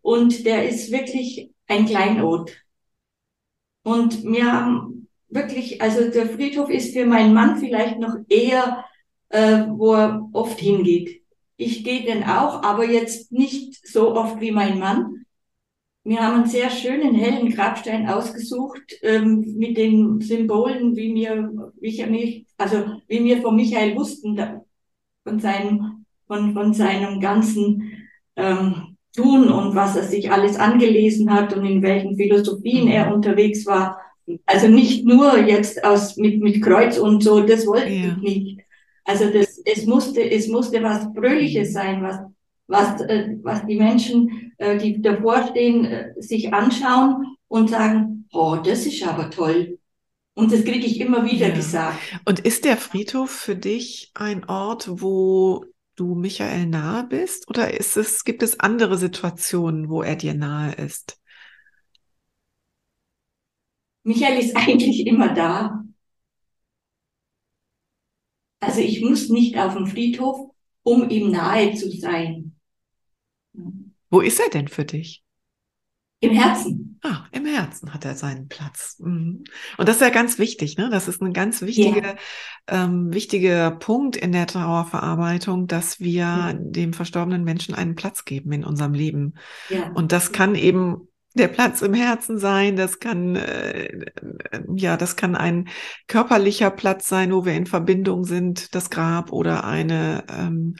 Und 0.00 0.46
der 0.46 0.68
ist 0.68 0.90
wirklich 0.90 1.50
ein 1.68 1.86
Kleinod. 1.86 2.52
Und 3.84 4.22
wir 4.24 4.52
haben 4.52 5.08
wirklich, 5.28 5.80
also 5.82 6.10
der 6.10 6.26
Friedhof 6.26 6.70
ist 6.70 6.92
für 6.92 7.06
meinen 7.06 7.34
Mann 7.34 7.58
vielleicht 7.58 7.98
noch 7.98 8.16
eher, 8.28 8.84
äh, 9.30 9.64
wo 9.68 9.94
er 9.94 10.28
oft 10.32 10.58
hingeht. 10.58 11.22
Ich 11.56 11.84
gehe 11.84 12.04
denn 12.04 12.24
auch, 12.24 12.62
aber 12.62 12.84
jetzt 12.84 13.32
nicht 13.32 13.86
so 13.86 14.14
oft 14.14 14.40
wie 14.40 14.52
mein 14.52 14.78
Mann. 14.78 15.21
Wir 16.04 16.20
haben 16.20 16.34
einen 16.34 16.46
sehr 16.46 16.68
schönen 16.68 17.14
hellen 17.14 17.50
Grabstein 17.50 18.08
ausgesucht 18.08 18.98
ähm, 19.02 19.54
mit 19.56 19.76
den 19.76 20.20
Symbolen, 20.20 20.96
wie 20.96 21.12
mir, 21.12 21.52
wie 21.80 21.88
ich 21.88 22.06
mich, 22.06 22.46
also 22.58 22.84
wie 23.06 23.22
wir 23.24 23.40
von 23.40 23.54
Michael 23.54 23.96
wussten, 23.96 24.34
da, 24.34 24.64
von 25.22 25.38
seinem, 25.38 26.04
von, 26.26 26.54
von 26.54 26.74
seinem 26.74 27.20
ganzen 27.20 28.08
ähm, 28.34 28.96
Tun 29.14 29.48
und 29.48 29.74
was 29.76 29.94
er 29.94 30.04
sich 30.04 30.32
alles 30.32 30.56
angelesen 30.56 31.32
hat 31.32 31.54
und 31.54 31.64
in 31.66 31.82
welchen 31.82 32.16
Philosophien 32.16 32.88
er 32.88 33.06
mhm. 33.06 33.12
unterwegs 33.12 33.66
war. 33.66 33.98
Also 34.46 34.68
nicht 34.68 35.04
nur 35.04 35.38
jetzt 35.38 35.84
aus 35.84 36.16
mit 36.16 36.40
mit 36.40 36.62
Kreuz 36.62 36.98
und 36.98 37.22
so, 37.22 37.40
das 37.42 37.66
wollte 37.66 37.90
ja. 37.90 38.06
ich 38.06 38.16
nicht. 38.16 38.60
Also 39.04 39.30
das, 39.30 39.60
es 39.64 39.86
musste, 39.86 40.28
es 40.28 40.48
musste 40.48 40.82
was 40.82 41.08
Fröhliches 41.14 41.72
sein, 41.72 42.02
was 42.02 42.20
was 42.66 43.00
äh, 43.02 43.36
was 43.42 43.66
die 43.66 43.76
Menschen, 43.76 44.52
äh, 44.58 44.78
die 44.78 45.00
davor 45.02 45.46
stehen, 45.48 45.84
äh, 45.84 46.12
sich 46.18 46.52
anschauen 46.52 47.36
und 47.48 47.70
sagen, 47.70 48.28
oh, 48.32 48.56
das 48.56 48.86
ist 48.86 49.02
aber 49.06 49.30
toll. 49.30 49.78
Und 50.34 50.50
das 50.52 50.64
kriege 50.64 50.86
ich 50.86 51.00
immer 51.00 51.24
wieder 51.24 51.48
ja. 51.48 51.54
gesagt. 51.54 51.98
Und 52.24 52.40
ist 52.40 52.64
der 52.64 52.76
Friedhof 52.76 53.30
für 53.30 53.56
dich 53.56 54.10
ein 54.14 54.44
Ort, 54.48 54.88
wo 54.88 55.66
du 55.96 56.14
Michael 56.14 56.66
nahe 56.66 57.04
bist? 57.04 57.48
Oder 57.48 57.78
ist 57.78 57.96
es, 57.96 58.24
gibt 58.24 58.42
es 58.42 58.58
andere 58.58 58.96
Situationen, 58.96 59.90
wo 59.90 60.02
er 60.02 60.16
dir 60.16 60.34
nahe 60.34 60.72
ist? 60.72 61.18
Michael 64.04 64.38
ist 64.38 64.56
eigentlich 64.56 65.06
immer 65.06 65.34
da. 65.34 65.84
Also 68.60 68.80
ich 68.80 69.02
muss 69.02 69.28
nicht 69.28 69.58
auf 69.58 69.74
dem 69.74 69.86
Friedhof, 69.86 70.50
um 70.82 71.10
ihm 71.10 71.30
nahe 71.30 71.74
zu 71.74 71.90
sein. 71.90 72.51
Wo 74.12 74.20
ist 74.20 74.38
er 74.38 74.50
denn 74.50 74.68
für 74.68 74.84
dich? 74.84 75.24
Im 76.20 76.32
Herzen. 76.32 77.00
Ah, 77.02 77.24
im 77.32 77.46
Herzen 77.46 77.92
hat 77.92 78.04
er 78.04 78.14
seinen 78.14 78.46
Platz. 78.46 78.98
Mhm. 79.00 79.42
Und 79.78 79.88
das 79.88 79.96
ist 79.96 80.02
ja 80.02 80.10
ganz 80.10 80.38
wichtig, 80.38 80.76
ne? 80.76 80.90
Das 80.90 81.08
ist 81.08 81.20
ein 81.22 81.32
ganz 81.32 81.62
wichtige, 81.62 82.00
ja. 82.00 82.14
ähm, 82.68 83.12
wichtiger 83.12 83.70
Punkt 83.72 84.14
in 84.16 84.30
der 84.30 84.46
Trauerverarbeitung, 84.46 85.66
dass 85.66 85.98
wir 85.98 86.12
ja. 86.12 86.52
dem 86.52 86.92
verstorbenen 86.92 87.42
Menschen 87.42 87.74
einen 87.74 87.96
Platz 87.96 88.24
geben 88.24 88.52
in 88.52 88.64
unserem 88.64 88.92
Leben. 88.92 89.34
Ja. 89.70 89.90
Und 89.94 90.12
das 90.12 90.30
kann 90.30 90.54
eben 90.54 91.08
der 91.34 91.48
Platz 91.48 91.80
im 91.80 91.94
Herzen 91.94 92.38
sein, 92.38 92.76
das 92.76 93.00
kann 93.00 93.36
äh, 93.36 94.04
ja, 94.76 94.98
das 94.98 95.16
kann 95.16 95.34
ein 95.34 95.68
körperlicher 96.06 96.70
Platz 96.70 97.08
sein, 97.08 97.32
wo 97.32 97.46
wir 97.46 97.54
in 97.54 97.64
Verbindung 97.64 98.24
sind, 98.24 98.74
das 98.74 98.90
Grab 98.90 99.32
oder 99.32 99.64
eine 99.64 100.24
ähm, 100.28 100.76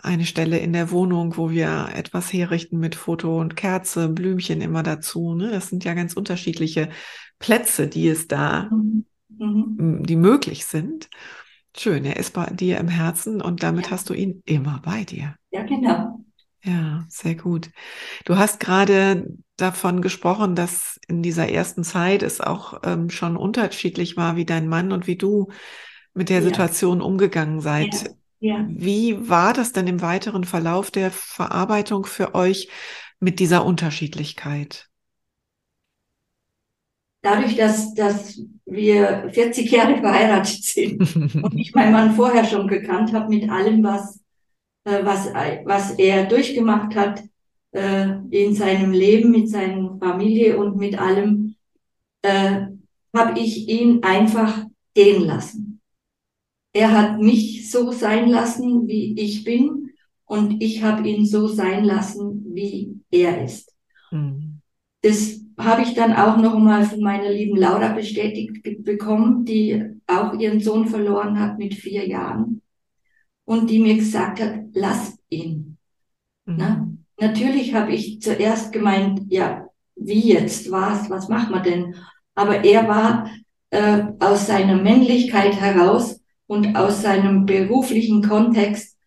eine 0.00 0.26
Stelle 0.26 0.58
in 0.58 0.72
der 0.72 0.90
Wohnung, 0.90 1.36
wo 1.36 1.50
wir 1.50 1.90
etwas 1.94 2.32
herrichten 2.32 2.78
mit 2.78 2.94
Foto 2.94 3.40
und 3.40 3.56
Kerze, 3.56 4.08
Blümchen 4.08 4.60
immer 4.60 4.82
dazu. 4.82 5.34
Ne? 5.34 5.50
Das 5.50 5.68
sind 5.68 5.84
ja 5.84 5.94
ganz 5.94 6.14
unterschiedliche 6.14 6.90
Plätze, 7.38 7.88
die 7.88 8.08
es 8.08 8.28
da, 8.28 8.70
mhm. 8.70 9.06
mhm. 9.38 10.02
die 10.04 10.16
möglich 10.16 10.66
sind. 10.66 11.08
Schön, 11.76 12.04
er 12.04 12.16
ist 12.16 12.32
bei 12.32 12.46
dir 12.46 12.78
im 12.78 12.88
Herzen 12.88 13.40
und 13.40 13.62
damit 13.62 13.86
ja. 13.86 13.92
hast 13.92 14.08
du 14.10 14.14
ihn 14.14 14.42
immer 14.44 14.80
bei 14.84 15.04
dir. 15.04 15.36
Ja, 15.50 15.62
genau. 15.62 16.24
Ja, 16.64 17.04
sehr 17.08 17.36
gut. 17.36 17.70
Du 18.24 18.36
hast 18.36 18.58
gerade 18.58 19.28
davon 19.56 20.02
gesprochen, 20.02 20.54
dass 20.54 20.98
in 21.06 21.22
dieser 21.22 21.48
ersten 21.48 21.84
Zeit 21.84 22.22
es 22.22 22.40
auch 22.40 22.80
ähm, 22.84 23.10
schon 23.10 23.36
unterschiedlich 23.36 24.16
war, 24.16 24.36
wie 24.36 24.44
dein 24.44 24.68
Mann 24.68 24.92
und 24.92 25.06
wie 25.06 25.16
du 25.16 25.48
mit 26.14 26.30
der 26.30 26.38
ja. 26.38 26.44
Situation 26.44 27.00
umgegangen 27.00 27.60
seid. 27.60 27.94
Ja. 27.94 28.10
Ja. 28.40 28.64
Wie 28.68 29.28
war 29.28 29.52
das 29.52 29.72
denn 29.72 29.86
im 29.86 30.00
weiteren 30.00 30.44
Verlauf 30.44 30.90
der 30.90 31.10
Verarbeitung 31.10 32.06
für 32.06 32.34
euch 32.34 32.68
mit 33.18 33.40
dieser 33.40 33.64
Unterschiedlichkeit? 33.64 34.88
Dadurch, 37.20 37.56
dass, 37.56 37.94
dass 37.94 38.40
wir 38.64 39.28
40 39.32 39.70
Jahre 39.70 39.98
verheiratet 39.98 40.62
sind 40.62 41.00
und 41.42 41.58
ich 41.58 41.74
meinen 41.74 41.92
Mann 41.92 42.14
vorher 42.14 42.44
schon 42.44 42.68
gekannt 42.68 43.12
habe 43.12 43.28
mit 43.28 43.50
allem, 43.50 43.82
was, 43.82 44.20
äh, 44.84 45.04
was, 45.04 45.26
was 45.64 45.90
er 45.98 46.26
durchgemacht 46.26 46.94
hat 46.94 47.24
äh, 47.72 48.08
in 48.30 48.54
seinem 48.54 48.92
Leben, 48.92 49.32
mit 49.32 49.50
seiner 49.50 49.98
Familie 49.98 50.58
und 50.58 50.76
mit 50.76 50.96
allem, 50.96 51.56
äh, 52.22 52.66
habe 53.16 53.38
ich 53.40 53.68
ihn 53.68 54.02
einfach 54.04 54.64
gehen 54.94 55.24
lassen. 55.24 55.67
Er 56.78 56.92
hat 56.92 57.18
mich 57.18 57.72
so 57.72 57.90
sein 57.90 58.28
lassen, 58.28 58.86
wie 58.86 59.18
ich 59.18 59.42
bin, 59.42 59.90
und 60.26 60.62
ich 60.62 60.84
habe 60.84 61.08
ihn 61.08 61.26
so 61.26 61.48
sein 61.48 61.82
lassen, 61.82 62.44
wie 62.54 63.00
er 63.10 63.42
ist. 63.42 63.74
Mhm. 64.12 64.60
Das 65.02 65.40
habe 65.58 65.82
ich 65.82 65.94
dann 65.94 66.12
auch 66.12 66.36
noch 66.36 66.56
mal 66.56 66.84
von 66.84 67.00
meiner 67.00 67.32
lieben 67.32 67.56
Laura 67.56 67.94
bestätigt 67.94 68.84
bekommen, 68.84 69.44
die 69.44 69.86
auch 70.06 70.38
ihren 70.38 70.60
Sohn 70.60 70.86
verloren 70.86 71.40
hat 71.40 71.58
mit 71.58 71.74
vier 71.74 72.06
Jahren 72.06 72.62
und 73.44 73.70
die 73.70 73.80
mir 73.80 73.96
gesagt 73.96 74.40
hat, 74.40 74.60
lass 74.72 75.18
ihn. 75.30 75.78
Mhm. 76.44 76.56
Na? 76.58 76.88
Natürlich 77.18 77.74
habe 77.74 77.92
ich 77.92 78.22
zuerst 78.22 78.70
gemeint, 78.70 79.22
ja, 79.30 79.66
wie 79.96 80.32
jetzt, 80.32 80.70
was, 80.70 81.10
was 81.10 81.28
macht 81.28 81.50
man 81.50 81.64
denn? 81.64 81.96
Aber 82.36 82.62
er 82.62 82.86
war 82.86 83.28
äh, 83.70 84.04
aus 84.20 84.46
seiner 84.46 84.76
Männlichkeit 84.76 85.60
heraus 85.60 86.20
und 86.48 86.74
aus 86.74 87.02
seinem 87.02 87.46
beruflichen 87.46 88.22
Kontext, 88.22 88.98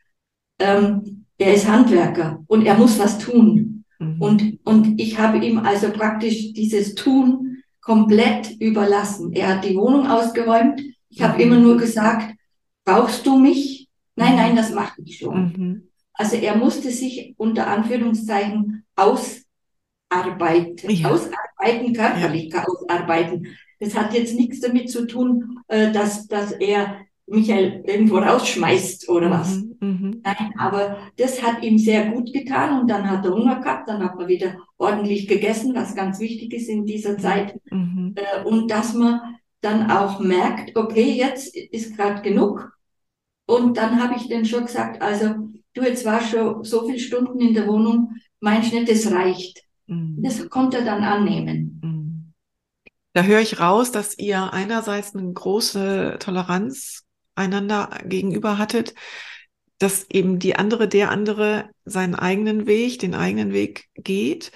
ähm, 0.60 1.26
er 1.38 1.54
ist 1.54 1.68
Handwerker 1.68 2.44
und 2.48 2.66
er 2.66 2.76
muss 2.76 2.98
was 3.00 3.18
tun. 3.18 3.84
Mhm. 4.00 4.22
Und, 4.22 4.60
und 4.64 5.02
ich 5.02 5.18
habe 5.20 5.44
ihm 5.44 5.58
also 5.58 5.90
praktisch 5.90 6.54
dieses 6.54 6.96
Tun 6.96 7.58
komplett 7.82 8.52
überlassen. 8.62 9.34
Er 9.34 9.56
hat 9.56 9.66
die 9.66 9.76
Wohnung 9.76 10.08
ausgeräumt. 10.08 10.80
Ich 11.10 11.22
habe 11.22 11.34
mhm. 11.36 11.42
immer 11.42 11.58
nur 11.58 11.78
gesagt, 11.78 12.36
brauchst 12.86 13.26
du 13.26 13.38
mich? 13.40 13.90
Nein, 14.16 14.36
nein, 14.36 14.56
das 14.56 14.72
mache 14.72 15.02
ich 15.04 15.18
schon. 15.18 15.54
Mhm. 15.58 15.88
Also 16.14 16.36
er 16.36 16.56
musste 16.56 16.92
sich 16.92 17.34
unter 17.38 17.66
Anführungszeichen 17.66 18.86
ausarbeiten, 18.96 20.92
ja. 20.92 21.10
ausarbeiten, 21.10 21.94
körperlich 21.94 22.54
ja. 22.54 22.64
ausarbeiten. 22.66 23.48
Das 23.80 23.96
hat 23.96 24.14
jetzt 24.14 24.36
nichts 24.36 24.60
damit 24.60 24.92
zu 24.92 25.08
tun, 25.08 25.60
äh, 25.68 25.92
dass, 25.92 26.28
dass 26.28 26.52
er 26.52 27.00
Michael 27.28 27.84
irgendwo 27.86 28.18
rausschmeißt 28.18 29.10
oder 29.10 29.28
mhm, 29.28 29.32
was. 29.32 29.56
Mhm, 29.80 30.22
Nein, 30.24 30.54
aber 30.58 30.98
das 31.18 31.42
hat 31.42 31.64
ihm 31.64 31.78
sehr 31.78 32.12
gut 32.12 32.34
getan 32.34 32.82
und 32.82 32.88
dann 32.90 33.10
hat 33.10 33.26
er 33.26 33.32
Hunger 33.32 33.60
gehabt, 33.60 33.88
dann 33.88 34.04
hat 34.04 34.16
man 34.18 34.28
wieder 34.28 34.56
ordentlich 34.78 35.28
gegessen, 35.28 35.74
was 35.74 35.96
ganz 35.96 36.20
wichtig 36.20 36.54
ist 36.54 36.68
in 36.68 36.86
dieser 36.86 37.18
Zeit. 37.18 37.60
Mhm. 37.72 38.16
Äh, 38.16 38.44
und 38.44 38.70
dass 38.70 38.94
man 38.94 39.22
dann 39.62 39.90
auch 39.92 40.20
merkt, 40.20 40.76
okay, 40.76 41.14
jetzt 41.14 41.56
ist 41.56 41.96
gerade 41.96 42.22
genug. 42.22 42.72
Und 43.46 43.78
dann 43.78 44.02
habe 44.02 44.16
ich 44.16 44.28
dann 44.28 44.46
schon 44.46 44.66
gesagt, 44.66 45.02
also 45.02 45.36
du, 45.74 45.82
jetzt 45.82 46.06
war 46.06 46.22
schon 46.22 46.64
so 46.64 46.86
viele 46.86 47.00
Stunden 47.00 47.40
in 47.40 47.54
der 47.54 47.68
Wohnung, 47.68 48.16
meinst 48.40 48.74
nicht, 48.74 48.90
das 48.90 49.12
reicht. 49.12 49.64
Mhm. 49.88 50.18
Das 50.22 50.50
konnte 50.50 50.78
er 50.78 50.86
dann 50.86 51.04
annehmen. 51.04 51.80
Mhm. 51.84 52.34
Da 53.14 53.24
höre 53.24 53.42
ich 53.42 53.60
raus, 53.60 53.92
dass 53.92 54.18
ihr 54.18 54.54
einerseits 54.54 55.16
eine 55.16 55.32
große 55.32 56.18
Toleranz 56.20 57.06
einander 57.42 57.90
gegenüber 58.06 58.58
hattet, 58.58 58.94
dass 59.78 60.06
eben 60.10 60.38
die 60.38 60.56
andere, 60.56 60.88
der 60.88 61.10
andere 61.10 61.70
seinen 61.86 62.16
eigenen 62.16 62.68
Weg, 62.68 63.00
den 63.00 63.16
eigenen 63.16 63.52
Weg 63.52 63.86
geht 63.96 64.52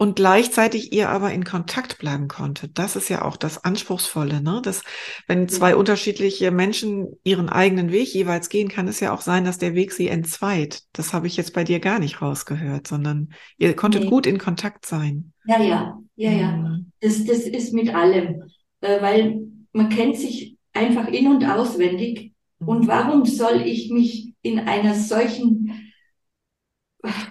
und 0.00 0.16
gleichzeitig 0.16 0.94
ihr 0.94 1.10
aber 1.10 1.30
in 1.30 1.44
Kontakt 1.44 1.98
bleiben 1.98 2.26
konnte. 2.26 2.68
Das 2.68 2.96
ist 2.96 3.10
ja 3.10 3.20
auch 3.20 3.36
das 3.36 3.62
Anspruchsvolle, 3.62 4.40
ne? 4.40 4.62
Dass 4.64 4.82
wenn 5.26 5.46
zwei 5.50 5.76
unterschiedliche 5.76 6.50
Menschen 6.50 7.08
ihren 7.22 7.50
eigenen 7.50 7.92
Weg 7.92 8.14
jeweils 8.14 8.48
gehen, 8.48 8.68
kann 8.68 8.88
es 8.88 9.00
ja 9.00 9.12
auch 9.12 9.20
sein, 9.20 9.44
dass 9.44 9.58
der 9.58 9.74
Weg 9.74 9.92
sie 9.92 10.08
entzweit. 10.08 10.84
Das 10.94 11.12
habe 11.12 11.26
ich 11.26 11.36
jetzt 11.36 11.52
bei 11.52 11.64
dir 11.64 11.80
gar 11.80 11.98
nicht 11.98 12.22
rausgehört, 12.22 12.86
sondern 12.86 13.34
ihr 13.58 13.76
konntet 13.76 14.04
nee. 14.04 14.08
gut 14.08 14.26
in 14.26 14.38
Kontakt 14.38 14.86
sein. 14.86 15.34
Ja, 15.44 15.60
ja, 15.60 15.98
ja, 16.16 16.30
ja. 16.30 16.52
Mhm. 16.52 16.92
Das, 17.00 17.22
das 17.26 17.40
ist 17.40 17.74
mit 17.74 17.94
allem, 17.94 18.44
äh, 18.80 19.02
weil 19.02 19.40
man 19.72 19.90
kennt 19.90 20.16
sich 20.16 20.56
einfach 20.72 21.08
in- 21.08 21.28
und 21.28 21.44
auswendig. 21.44 22.29
Und 22.64 22.82
mhm. 22.82 22.88
warum 22.88 23.24
soll 23.24 23.62
ich 23.62 23.90
mich 23.90 24.34
in 24.42 24.60
einer 24.60 24.94
solchen 24.94 25.92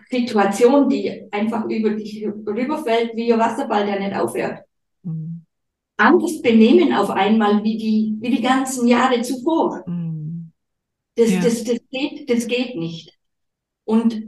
Situation, 0.10 0.90
die 0.90 1.28
einfach 1.32 1.66
über 1.70 1.92
dich 1.92 2.26
rüberfällt, 2.26 3.16
wie 3.16 3.32
ein 3.32 3.40
Wasserball, 3.40 3.86
der 3.86 4.00
nicht 4.00 4.16
aufhört, 4.16 4.64
mhm. 5.04 5.46
anders 5.98 6.42
benehmen 6.42 6.94
auf 6.94 7.12
einmal 7.12 7.64
wie 7.64 7.78
die, 7.78 8.18
wie 8.20 8.36
die 8.36 8.42
ganzen 8.42 8.88
Jahre 8.88 9.22
zuvor? 9.22 9.84
Mhm. 9.86 10.52
Das, 11.16 11.32
ja. 11.32 11.42
das, 11.42 11.64
das, 11.64 11.80
geht, 11.92 12.30
das 12.30 12.48
geht 12.48 12.76
nicht. 12.76 13.14
Und 13.84 14.24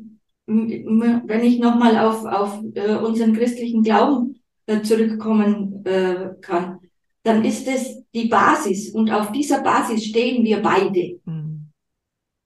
wenn 0.45 1.43
ich 1.43 1.59
nochmal 1.59 1.97
auf, 1.97 2.25
auf 2.25 2.61
äh, 2.73 2.95
unseren 2.95 3.33
christlichen 3.33 3.83
Glauben 3.83 4.41
äh, 4.65 4.81
zurückkommen 4.81 5.85
äh, 5.85 6.31
kann, 6.41 6.79
dann 7.23 7.45
ist 7.45 7.67
es 7.67 8.03
die 8.13 8.27
Basis 8.27 8.89
und 8.89 9.12
auf 9.12 9.31
dieser 9.31 9.62
Basis 9.62 10.05
stehen 10.05 10.43
wir 10.43 10.62
beide. 10.62 11.19
Mhm. 11.25 11.71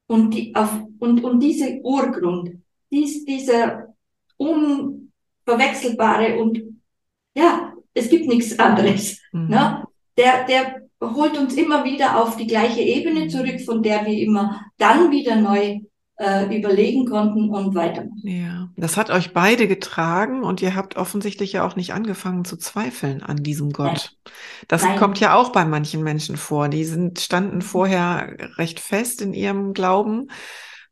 Und, 0.07 0.33
die, 0.33 0.53
auf, 0.55 0.71
und, 0.99 1.23
und 1.23 1.39
diese 1.39 1.79
Urgrund, 1.81 2.51
dies, 2.91 3.25
dieser 3.25 3.95
unverwechselbare 4.37 6.37
und 6.37 6.61
ja, 7.35 7.73
es 7.93 8.09
gibt 8.09 8.27
nichts 8.27 8.59
anderes. 8.59 9.19
Mhm. 9.31 9.47
Ne? 9.47 9.83
Der, 10.17 10.45
der 10.45 10.81
holt 11.01 11.37
uns 11.37 11.55
immer 11.55 11.83
wieder 11.83 12.21
auf 12.21 12.37
die 12.37 12.47
gleiche 12.47 12.81
Ebene 12.81 13.27
zurück, 13.27 13.61
von 13.61 13.81
der 13.81 14.05
wir 14.05 14.17
immer 14.17 14.65
dann 14.77 15.11
wieder 15.11 15.35
neu 15.35 15.79
äh, 16.17 16.57
überlegen 16.57 17.05
konnten 17.05 17.49
und 17.49 17.75
weitermachen. 17.75 18.21
Ja, 18.23 18.69
das 18.77 18.95
hat 18.97 19.09
euch 19.09 19.33
beide 19.33 19.67
getragen 19.67 20.43
und 20.43 20.61
ihr 20.61 20.75
habt 20.75 20.95
offensichtlich 20.95 21.53
ja 21.53 21.65
auch 21.65 21.75
nicht 21.75 21.93
angefangen 21.93 22.45
zu 22.45 22.57
zweifeln 22.57 23.21
an 23.21 23.37
diesem 23.37 23.71
Gott. 23.71 24.15
Nein. 24.23 24.33
Das 24.67 24.83
Nein. 24.83 24.97
kommt 24.97 25.19
ja 25.19 25.35
auch 25.35 25.51
bei 25.51 25.65
manchen 25.65 26.03
Menschen 26.03 26.37
vor. 26.37 26.69
Die 26.69 26.85
sind, 26.85 27.19
standen 27.19 27.61
vorher 27.61 28.35
recht 28.57 28.79
fest 28.79 29.21
in 29.21 29.33
ihrem 29.33 29.73
Glauben 29.73 30.29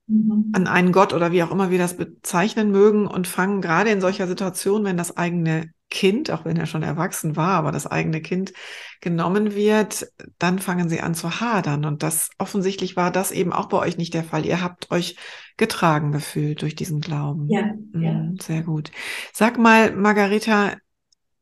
mhm. 0.07 0.51
an 0.53 0.67
einen 0.67 0.91
Gott 0.91 1.13
oder 1.13 1.31
wie 1.31 1.43
auch 1.43 1.51
immer 1.51 1.71
wir 1.71 1.79
das 1.79 1.97
bezeichnen 1.97 2.71
mögen 2.71 3.07
und 3.07 3.27
fangen 3.27 3.61
gerade 3.61 3.89
in 3.89 4.01
solcher 4.01 4.27
Situation, 4.27 4.83
wenn 4.83 4.97
das 4.97 5.17
eigene 5.17 5.71
Kind, 5.93 6.31
auch 6.31 6.43
wenn 6.43 6.57
er 6.57 6.65
schon 6.65 6.81
erwachsen 6.81 7.35
war, 7.35 7.51
aber 7.51 7.71
das 7.71 7.85
eigene 7.85 8.19
Kind 8.19 8.51
genommen 8.99 9.53
wird, 9.53 10.07
dann 10.39 10.57
fangen 10.57 10.89
sie 10.89 11.01
an 11.01 11.13
zu 11.13 11.39
hadern. 11.39 11.85
Und 11.85 12.01
das 12.01 12.31
offensichtlich 12.39 12.95
war 12.95 13.11
das 13.11 13.31
eben 13.31 13.53
auch 13.53 13.67
bei 13.67 13.77
euch 13.77 13.97
nicht 13.97 14.15
der 14.15 14.23
Fall. 14.23 14.43
Ihr 14.43 14.61
habt 14.61 14.89
euch 14.89 15.17
getragen 15.55 16.11
gefühlt 16.11 16.63
durch 16.63 16.73
diesen 16.73 16.99
Glauben. 16.99 17.47
Ja, 17.47 17.73
mhm, 17.91 18.01
ja. 18.01 18.27
Sehr 18.41 18.63
gut. 18.63 18.91
Sag 19.33 19.59
mal, 19.59 19.95
Margareta, 19.95 20.73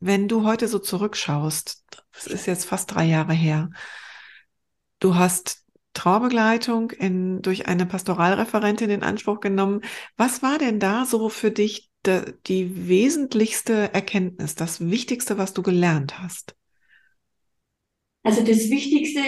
wenn 0.02 0.28
du 0.28 0.44
heute 0.44 0.68
so 0.68 0.80
zurückschaust, 0.80 1.86
das 2.12 2.28
ist 2.28 2.46
jetzt 2.46 2.66
fast 2.66 2.94
drei 2.94 3.06
Jahre 3.06 3.34
her, 3.34 3.70
du 5.00 5.16
hast 5.16 5.61
Trauerbegleitung 5.94 6.92
in, 6.92 7.42
durch 7.42 7.68
eine 7.68 7.86
Pastoralreferentin 7.86 8.90
in 8.90 9.04
Anspruch 9.04 9.40
genommen. 9.40 9.82
Was 10.18 10.42
war 10.42 10.58
denn 10.58 10.80
da 10.80 11.06
so 11.06 11.30
für 11.30 11.52
dich 11.52 11.90
die 12.06 12.88
wesentlichste 12.88 13.94
Erkenntnis, 13.94 14.56
das 14.56 14.80
Wichtigste, 14.80 15.38
was 15.38 15.54
du 15.54 15.62
gelernt 15.62 16.20
hast? 16.20 16.56
Also 18.24 18.42
das 18.42 18.70
Wichtigste 18.70 19.22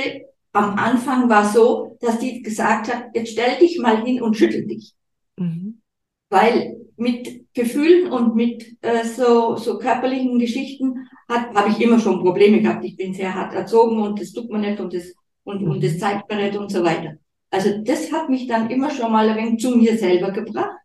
am 0.54 0.76
Anfang 0.78 1.30
war 1.30 1.52
so, 1.52 1.98
dass 2.00 2.20
die 2.20 2.42
gesagt 2.42 2.94
hat, 2.94 3.08
jetzt 3.14 3.32
stell 3.32 3.58
dich 3.60 3.80
mal 3.80 4.04
hin 4.04 4.22
und 4.22 4.38
schüttel 4.38 4.68
dich. 4.68 4.94
Mhm. 5.38 5.82
Weil 6.30 6.78
mit 6.96 7.54
Gefühlen 7.54 8.12
und 8.12 8.36
mit 8.36 8.78
äh, 8.82 9.04
so, 9.04 9.56
so 9.56 9.78
körperlichen 9.78 10.40
Geschichten 10.40 11.08
habe 11.28 11.70
ich 11.70 11.82
immer 11.82 12.00
schon 12.00 12.22
Probleme 12.22 12.62
gehabt. 12.62 12.86
Ich 12.86 12.96
bin 12.96 13.14
sehr 13.14 13.34
hart 13.34 13.54
erzogen 13.54 14.00
und 14.02 14.20
das 14.20 14.32
tut 14.32 14.50
man 14.50 14.62
nicht 14.62 14.80
und 14.80 14.94
das, 14.94 15.14
und, 15.44 15.62
mhm. 15.62 15.72
und 15.72 15.84
das 15.84 15.98
zeigt 15.98 16.30
man 16.30 16.40
nicht 16.40 16.58
und 16.58 16.72
so 16.72 16.84
weiter. 16.84 17.18
Also 17.50 17.78
das 17.84 18.12
hat 18.12 18.30
mich 18.30 18.48
dann 18.48 18.70
immer 18.70 18.90
schon 18.90 19.12
mal 19.12 19.30
ein 19.30 19.38
wenig 19.38 19.62
zu 19.62 19.76
mir 19.76 19.98
selber 19.98 20.32
gebracht. 20.32 20.78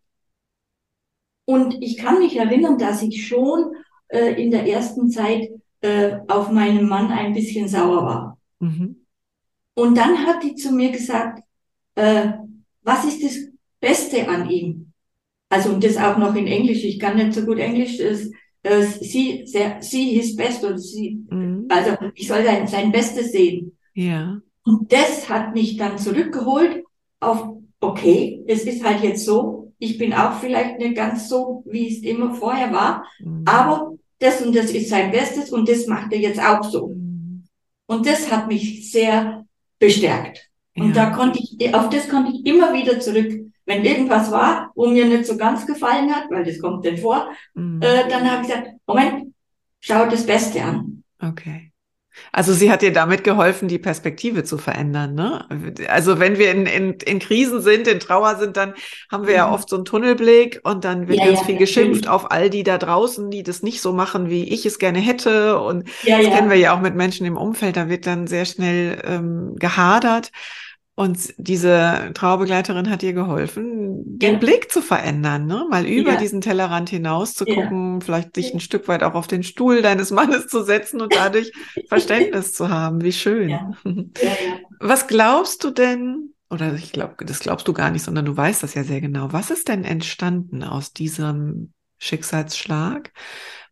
Und 1.47 1.83
ich 1.83 1.97
kann 1.97 2.19
mich 2.19 2.37
erinnern, 2.37 2.77
dass 2.77 3.03
ich 3.03 3.27
schon 3.27 3.75
äh, 4.09 4.43
in 4.43 4.51
der 4.51 4.67
ersten 4.67 5.11
Zeit 5.11 5.49
äh, 5.81 6.19
auf 6.29 6.51
meinen 6.51 6.87
Mann 6.87 7.11
ein 7.11 7.33
bisschen 7.33 7.69
sauer 7.69 8.05
war. 8.05 8.39
Mhm. 8.59 9.07
Und 9.75 9.97
dann 9.97 10.27
hat 10.27 10.43
die 10.43 10.57
zu 10.57 10.73
mir 10.73 10.91
gesagt, 10.91 11.43
äh, 11.95 12.33
was 12.83 13.05
ist 13.05 13.25
das 13.25 13.39
Beste 13.81 14.29
an 14.29 14.51
ihm? 14.51 14.93
Also 15.49 15.71
und 15.71 15.83
das 15.83 15.97
auch 15.97 16.19
noch 16.19 16.35
in 16.35 16.47
Englisch. 16.47 16.85
Ich 16.85 16.99
kann 16.99 17.17
nicht 17.17 17.33
so 17.33 17.47
gut 17.47 17.59
Englisch. 17.59 17.99
Es, 17.99 18.31
äh, 18.63 18.83
sie, 18.83 19.47
sehr, 19.47 19.81
sie 19.81 20.11
his 20.11 20.37
best 20.37 20.65
oder 20.65 20.79
sie. 20.79 21.25
Mhm. 21.31 21.67
Also 21.69 21.97
ich 22.15 22.29
soll 22.29 22.45
sein, 22.45 22.67
sein 22.67 22.93
Bestes 22.93 23.33
sehen. 23.33 23.79
Ja. 23.95 24.41
Und 24.69 24.93
das 24.93 25.31
hat 25.31 25.55
mich 25.55 25.79
dann 25.79 25.97
zurückgeholt 25.97 26.85
auf, 27.21 27.57
okay, 27.81 28.45
es 28.47 28.65
ist 28.65 28.85
halt 28.85 29.03
jetzt 29.03 29.25
so, 29.25 29.73
ich 29.79 29.97
bin 29.97 30.13
auch 30.13 30.41
vielleicht 30.41 30.79
nicht 30.79 30.95
ganz 30.95 31.31
so, 31.31 31.63
wie 31.65 31.89
es 31.89 32.03
immer 32.03 32.35
vorher 32.35 32.71
war, 32.71 33.03
mhm. 33.19 33.45
aber 33.47 33.95
das 34.19 34.43
und 34.43 34.55
das 34.55 34.71
ist 34.71 34.91
sein 34.91 35.11
Bestes 35.11 35.51
und 35.53 35.71
das 35.71 35.87
macht 35.87 36.13
er 36.13 36.19
jetzt 36.19 36.39
auch 36.39 36.63
so. 36.63 36.89
Mhm. 36.89 37.45
Und 37.87 38.05
das 38.05 38.31
hat 38.31 38.49
mich 38.49 38.93
sehr 38.93 39.47
bestärkt. 39.79 40.51
Und 40.77 40.95
ja. 40.95 41.07
da 41.07 41.17
konnte 41.17 41.39
ich, 41.39 41.75
auf 41.75 41.89
das 41.89 42.07
konnte 42.07 42.33
ich 42.33 42.45
immer 42.45 42.75
wieder 42.75 43.01
zurück. 43.01 43.41
Wenn 43.65 43.85
irgendwas 43.87 44.31
war, 44.31 44.71
wo 44.75 44.87
mir 44.89 45.07
nicht 45.07 45.25
so 45.25 45.39
ganz 45.39 45.67
gefallen 45.67 46.15
hat, 46.15 46.31
weil 46.31 46.45
das 46.45 46.61
kommt 46.61 46.85
denn 46.85 46.99
vor, 46.99 47.31
mhm. 47.55 47.81
äh, 47.81 48.07
dann 48.07 48.31
habe 48.31 48.43
ich 48.43 48.49
gesagt, 48.49 48.69
Moment, 48.87 49.33
schau 49.81 50.05
das 50.05 50.27
Beste 50.27 50.63
an. 50.63 51.05
Okay. 51.23 51.68
Also 52.33 52.53
sie 52.53 52.71
hat 52.71 52.83
dir 52.83 52.93
damit 52.93 53.25
geholfen, 53.25 53.69
die 53.69 53.79
Perspektive 53.79 54.45
zu 54.45 54.59
verändern. 54.59 55.15
Ne? 55.15 55.47
Also 55.89 56.19
wenn 56.19 56.39
wir 56.39 56.51
in, 56.51 56.67
in, 56.67 56.93
in 56.95 57.19
Krisen 57.19 57.61
sind, 57.63 57.87
in 57.87 58.01
Trauer 58.01 58.37
sind, 58.37 58.57
dann 58.57 58.75
haben 59.11 59.27
wir 59.27 59.35
ja, 59.35 59.45
ja 59.45 59.47
mhm. 59.49 59.55
oft 59.55 59.69
so 59.69 59.77
einen 59.77 59.85
Tunnelblick 59.85 60.61
und 60.65 60.85
dann 60.85 61.09
wird 61.09 61.19
ja, 61.19 61.27
ganz 61.27 61.41
ja, 61.41 61.47
viel 61.47 61.57
geschimpft 61.57 62.09
auf 62.09 62.31
all 62.31 62.51
die 62.51 62.63
da 62.63 62.79
draußen, 62.79 63.31
die 63.31 63.43
das 63.43 63.63
nicht 63.63 63.81
so 63.81 63.93
machen, 63.93 64.31
wie 64.31 64.45
ich 64.53 64.67
es 64.67 64.79
gerne 64.79 64.99
hätte. 64.99 65.59
Und 65.61 65.89
das 66.07 66.27
kennen 66.27 66.51
wir 66.51 66.57
ja 66.57 66.75
auch 66.75 66.81
mit 66.81 66.95
Menschen 66.95 67.27
im 67.27 67.37
Umfeld, 67.37 67.77
da 67.77 67.89
wird 67.89 68.07
dann 68.07 68.27
sehr 68.27 68.45
schnell 68.45 69.01
ähm, 69.05 69.57
gehadert. 69.57 70.31
Und 70.99 71.33
diese 71.37 72.11
Trauerbegleiterin 72.13 72.91
hat 72.91 73.03
dir 73.03 73.13
geholfen, 73.13 74.19
den 74.19 74.33
ja. 74.33 74.39
Blick 74.41 74.73
zu 74.73 74.83
verändern, 74.83 75.47
ne? 75.47 75.65
mal 75.71 75.87
über 75.87 76.15
ja. 76.15 76.17
diesen 76.17 76.41
Tellerrand 76.41 76.91
hinaus 76.91 77.35
zu 77.35 77.45
gucken, 77.45 78.01
ja. 78.01 78.05
vielleicht 78.05 78.35
dich 78.35 78.53
ein 78.53 78.59
Stück 78.59 78.89
weit 78.89 79.05
auch 79.05 79.15
auf 79.15 79.29
den 79.29 79.45
Stuhl 79.45 79.81
deines 79.81 80.11
Mannes 80.11 80.49
zu 80.49 80.65
setzen 80.65 81.01
und 81.01 81.15
dadurch 81.15 81.53
Verständnis 81.89 82.53
zu 82.53 82.69
haben. 82.69 83.01
Wie 83.05 83.13
schön. 83.13 83.57
Was 84.81 85.07
glaubst 85.07 85.63
du 85.63 85.71
denn, 85.71 86.35
oder 86.51 86.75
ich 86.75 86.91
glaube, 86.91 87.25
das 87.25 87.39
glaubst 87.39 87.69
du 87.69 87.73
gar 87.73 87.93
nicht, 87.93 88.03
sondern 88.03 88.25
du 88.25 88.37
weißt 88.37 88.65
das 88.65 88.75
ja 88.75 88.83
sehr 88.83 89.01
genau. 89.01 89.33
Was 89.33 89.53
ist 89.53 89.69
denn 89.69 89.85
entstanden 89.85 90.65
aus 90.65 90.95
diesem 90.95 91.75
Schicksalsschlag, 91.99 93.13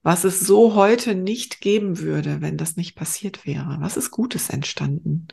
was 0.05 0.23
es 0.23 0.39
so 0.39 0.77
heute 0.77 1.17
nicht 1.17 1.61
geben 1.61 1.99
würde, 1.99 2.41
wenn 2.41 2.57
das 2.57 2.77
nicht 2.77 2.95
passiert 2.95 3.45
wäre? 3.45 3.79
Was 3.81 3.97
ist 3.97 4.13
Gutes 4.13 4.49
entstanden? 4.49 5.27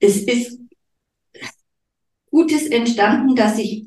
Es 0.00 0.22
ist 0.22 0.58
Gutes 2.30 2.66
entstanden, 2.66 3.34
dass 3.34 3.58
ich 3.58 3.86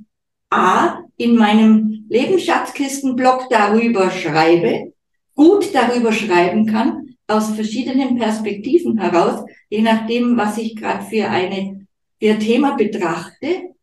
A 0.50 1.04
in 1.18 1.36
meinem 1.36 2.06
Lebensschatzkistenblock 2.10 3.50
darüber 3.50 4.12
schreibe, 4.12 4.94
gut 5.36 5.74
darüber 5.74 6.12
schreiben 6.12 6.66
kann, 6.66 7.16
aus 7.28 7.56
verschiedenen 7.56 8.18
Perspektiven 8.18 9.00
heraus, 9.00 9.46
je 9.70 9.82
nachdem, 9.82 10.38
was 10.38 10.58
ich 10.58 10.76
gerade 10.76 11.06
für 11.06 11.30
eine 11.30 11.88
für 12.20 12.32
ein 12.32 12.40
Thema 12.40 12.76
betrachte. 12.76 13.74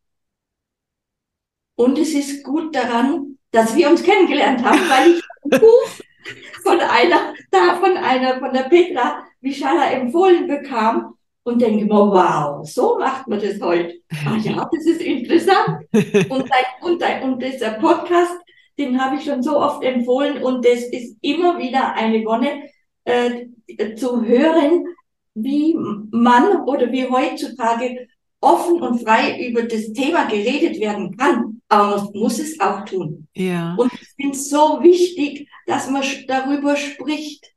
Und 1.75 1.99
es 1.99 2.15
ist 2.15 2.45
gut 2.45 2.75
daran, 2.75 3.39
dass 3.51 3.77
wir 3.77 3.91
uns 3.91 4.03
kennengelernt 4.03 4.65
haben, 4.65 4.81
weil 4.89 5.11
ich 5.11 5.23
ein 5.45 5.51
Buch 5.61 5.89
von 6.63 6.79
einer, 6.81 7.35
da 7.51 7.77
von 7.81 7.97
einer, 7.97 8.39
von 8.39 8.53
der 8.53 8.65
Petra 8.65 9.25
Mischala 9.41 9.91
empfohlen 9.91 10.47
bekam 10.47 11.17
und 11.45 11.61
denke 11.61 11.85
mir, 11.85 11.91
wow, 11.91 12.69
so 12.69 12.99
macht 12.99 13.27
man 13.29 13.41
das 13.41 13.61
heute. 13.61 13.95
Ah 14.27 14.37
ja, 14.37 14.69
das 14.73 14.87
ist 14.87 15.01
interessant. 15.01 15.87
Und, 16.29 16.51
und, 16.83 17.03
und 17.23 17.43
dieser 17.43 17.73
Podcast, 17.73 18.37
den 18.79 19.01
habe 19.01 19.17
ich 19.17 19.25
schon 19.25 19.43
so 19.43 19.59
oft 19.59 19.83
empfohlen 19.83 20.43
und 20.43 20.65
das 20.65 20.85
ist 20.85 21.17
immer 21.21 21.59
wieder 21.59 21.95
eine 21.95 22.25
Wonne 22.25 22.69
äh, 23.05 23.47
zu 23.95 24.25
hören, 24.25 24.85
wie 25.35 25.77
man 26.11 26.63
oder 26.67 26.91
wie 26.91 27.09
heutzutage 27.09 28.09
offen 28.41 28.83
und 28.83 29.03
frei 29.03 29.47
über 29.47 29.63
das 29.63 29.93
Thema 29.93 30.25
geredet 30.25 30.81
werden 30.81 31.17
kann, 31.17 31.61
aber 31.69 31.97
man 31.97 32.13
muss 32.15 32.39
es 32.39 32.59
auch 32.59 32.85
tun. 32.85 33.29
Ja. 33.35 33.75
Und 33.77 33.93
ich 33.93 34.09
finde 34.17 34.37
es 34.37 34.49
so 34.49 34.79
wichtig, 34.83 35.49
dass 35.67 35.91
man 35.91 36.03
darüber 36.27 36.77
spricht. 36.77 37.53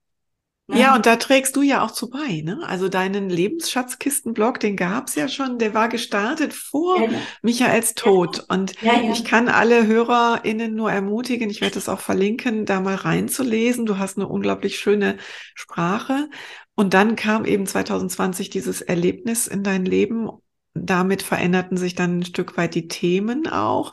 Ne? 0.68 0.80
Ja, 0.80 0.96
und 0.96 1.06
da 1.06 1.18
trägst 1.18 1.58
du 1.58 1.62
ja 1.62 1.84
auch 1.84 1.92
zu 1.92 2.10
bei. 2.10 2.42
Ne? 2.42 2.60
Also 2.66 2.88
deinen 2.88 3.30
Lebensschatzkistenblog, 3.30 4.62
den 4.62 4.78
gab's 4.78 5.16
ja 5.16 5.28
schon, 5.28 5.60
der 5.60 5.74
war 5.74 5.90
gestartet 5.90 6.54
vor 6.54 7.02
ja, 7.02 7.12
ja. 7.12 7.20
Michaels 7.42 7.96
Tod. 7.96 8.46
Und 8.48 8.82
ja, 8.82 8.94
ich 9.12 9.26
kann 9.26 9.50
alle 9.50 9.88
HörerInnen 9.88 10.74
nur 10.74 10.90
ermutigen, 10.90 11.50
ich 11.50 11.60
werde 11.60 11.76
das 11.76 11.90
auch 11.90 12.00
verlinken, 12.00 12.66
da 12.66 12.80
mal 12.80 12.96
reinzulesen. 12.96 13.86
Du 13.86 13.98
hast 13.98 14.18
eine 14.18 14.28
unglaublich 14.28 14.80
schöne 14.80 15.18
Sprache. 15.54 16.30
Und 16.76 16.94
dann 16.94 17.18
kam 17.18 17.44
eben 17.44 17.68
2020 17.68 18.50
dieses 18.50 18.82
Erlebnis 18.82 19.48
in 19.48 19.64
dein 19.64 19.86
Leben. 19.86 20.30
Damit 20.74 21.24
veränderten 21.24 21.76
sich 21.76 21.94
dann 21.94 22.20
ein 22.20 22.26
Stück 22.26 22.56
weit 22.56 22.74
die 22.74 22.88
Themen 22.88 23.48
auch. 23.48 23.92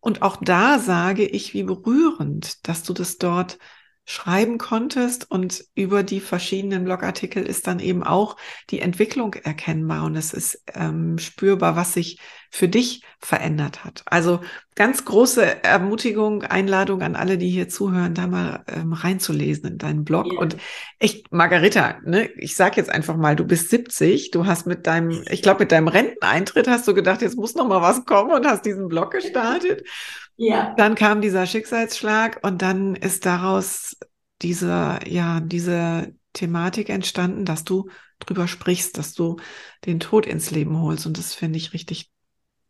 Und 0.00 0.22
auch 0.22 0.36
da 0.42 0.80
sage 0.80 1.24
ich, 1.24 1.54
wie 1.54 1.62
berührend, 1.62 2.66
dass 2.66 2.82
du 2.82 2.92
das 2.92 3.18
dort 3.18 3.58
schreiben 4.04 4.58
konntest 4.58 5.30
und 5.30 5.64
über 5.74 6.02
die 6.02 6.20
verschiedenen 6.20 6.84
Blogartikel 6.84 7.44
ist 7.44 7.66
dann 7.66 7.78
eben 7.78 8.02
auch 8.02 8.36
die 8.70 8.80
Entwicklung 8.80 9.34
erkennbar 9.34 10.04
und 10.04 10.16
es 10.16 10.32
ist 10.32 10.62
ähm, 10.74 11.18
spürbar, 11.18 11.76
was 11.76 11.94
sich 11.94 12.18
für 12.54 12.68
dich 12.68 13.02
verändert 13.18 13.82
hat. 13.82 14.02
Also 14.04 14.40
ganz 14.74 15.06
große 15.06 15.64
Ermutigung, 15.64 16.42
Einladung 16.42 17.00
an 17.00 17.16
alle, 17.16 17.38
die 17.38 17.48
hier 17.48 17.70
zuhören, 17.70 18.12
da 18.12 18.26
mal 18.26 18.62
ähm, 18.68 18.92
reinzulesen 18.92 19.70
in 19.70 19.78
deinen 19.78 20.04
Blog. 20.04 20.30
Ja. 20.30 20.38
Und 20.38 20.58
echt, 20.98 21.32
Margareta, 21.32 21.96
ne, 22.04 22.28
ich 22.36 22.54
sag 22.54 22.76
jetzt 22.76 22.90
einfach 22.90 23.16
mal, 23.16 23.36
du 23.36 23.46
bist 23.46 23.70
70, 23.70 24.32
du 24.32 24.44
hast 24.44 24.66
mit 24.66 24.86
deinem, 24.86 25.24
ich 25.30 25.40
glaube, 25.40 25.60
mit 25.60 25.72
deinem 25.72 25.88
Renteneintritt 25.88 26.68
hast 26.68 26.86
du 26.86 26.92
gedacht, 26.92 27.22
jetzt 27.22 27.36
muss 27.36 27.54
noch 27.54 27.66
mal 27.66 27.80
was 27.80 28.04
kommen 28.04 28.32
und 28.32 28.46
hast 28.46 28.66
diesen 28.66 28.88
Blog 28.88 29.10
gestartet. 29.10 29.82
Ja. 30.38 30.74
Dann 30.78 30.94
kam 30.94 31.20
dieser 31.20 31.46
Schicksalsschlag 31.46 32.40
und 32.42 32.62
dann 32.62 32.96
ist 32.96 33.26
daraus 33.26 33.96
diese, 34.40 34.98
ja, 35.06 35.40
diese 35.40 36.14
Thematik 36.32 36.88
entstanden, 36.88 37.44
dass 37.44 37.64
du 37.64 37.90
drüber 38.18 38.48
sprichst, 38.48 38.96
dass 38.96 39.12
du 39.12 39.36
den 39.84 40.00
Tod 40.00 40.26
ins 40.26 40.50
Leben 40.50 40.80
holst. 40.80 41.06
Und 41.06 41.18
das 41.18 41.34
finde 41.34 41.58
ich 41.58 41.74
richtig 41.74 42.11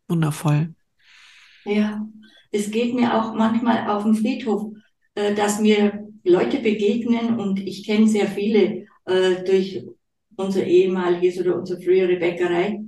wundervoll. 0.07 0.73
Ja, 1.65 2.07
es 2.51 2.71
geht 2.71 2.93
mir 2.93 3.13
auch 3.15 3.33
manchmal 3.33 3.89
auf 3.89 4.03
dem 4.03 4.15
Friedhof, 4.15 4.73
äh, 5.15 5.33
dass 5.33 5.59
mir 5.59 6.07
Leute 6.23 6.59
begegnen 6.59 7.39
und 7.39 7.59
ich 7.59 7.85
kenne 7.85 8.07
sehr 8.07 8.27
viele 8.27 8.85
äh, 9.05 9.43
durch 9.45 9.83
unser 10.35 10.65
ehemaliges 10.65 11.39
oder 11.39 11.57
unsere 11.57 11.81
frühere 11.81 12.17
Bäckerei. 12.17 12.83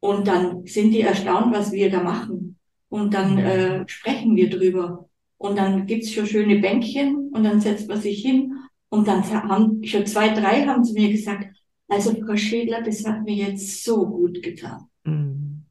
Und 0.00 0.26
dann 0.26 0.66
sind 0.66 0.92
die 0.92 1.02
erstaunt, 1.02 1.54
was 1.54 1.72
wir 1.72 1.90
da 1.90 2.02
machen. 2.02 2.58
Und 2.88 3.14
dann 3.14 3.38
äh, 3.38 3.84
sprechen 3.86 4.36
wir 4.36 4.50
drüber. 4.50 5.08
Und 5.38 5.56
dann 5.58 5.86
gibt's 5.86 6.12
schon 6.12 6.26
schöne 6.26 6.58
Bänkchen 6.58 7.30
und 7.32 7.44
dann 7.44 7.60
setzt 7.60 7.88
man 7.88 8.00
sich 8.00 8.22
hin. 8.22 8.54
Und 8.88 9.08
dann 9.08 9.24
haben 9.30 9.82
schon 9.84 10.06
zwei, 10.06 10.28
drei 10.28 10.66
haben 10.66 10.84
zu 10.84 10.92
mir 10.94 11.10
gesagt, 11.10 11.56
also 11.88 12.14
Frau 12.14 12.36
Schädler, 12.36 12.82
das 12.82 13.04
hat 13.04 13.24
mir 13.24 13.34
jetzt 13.34 13.84
so 13.84 14.06
gut 14.06 14.42
getan. 14.42 14.88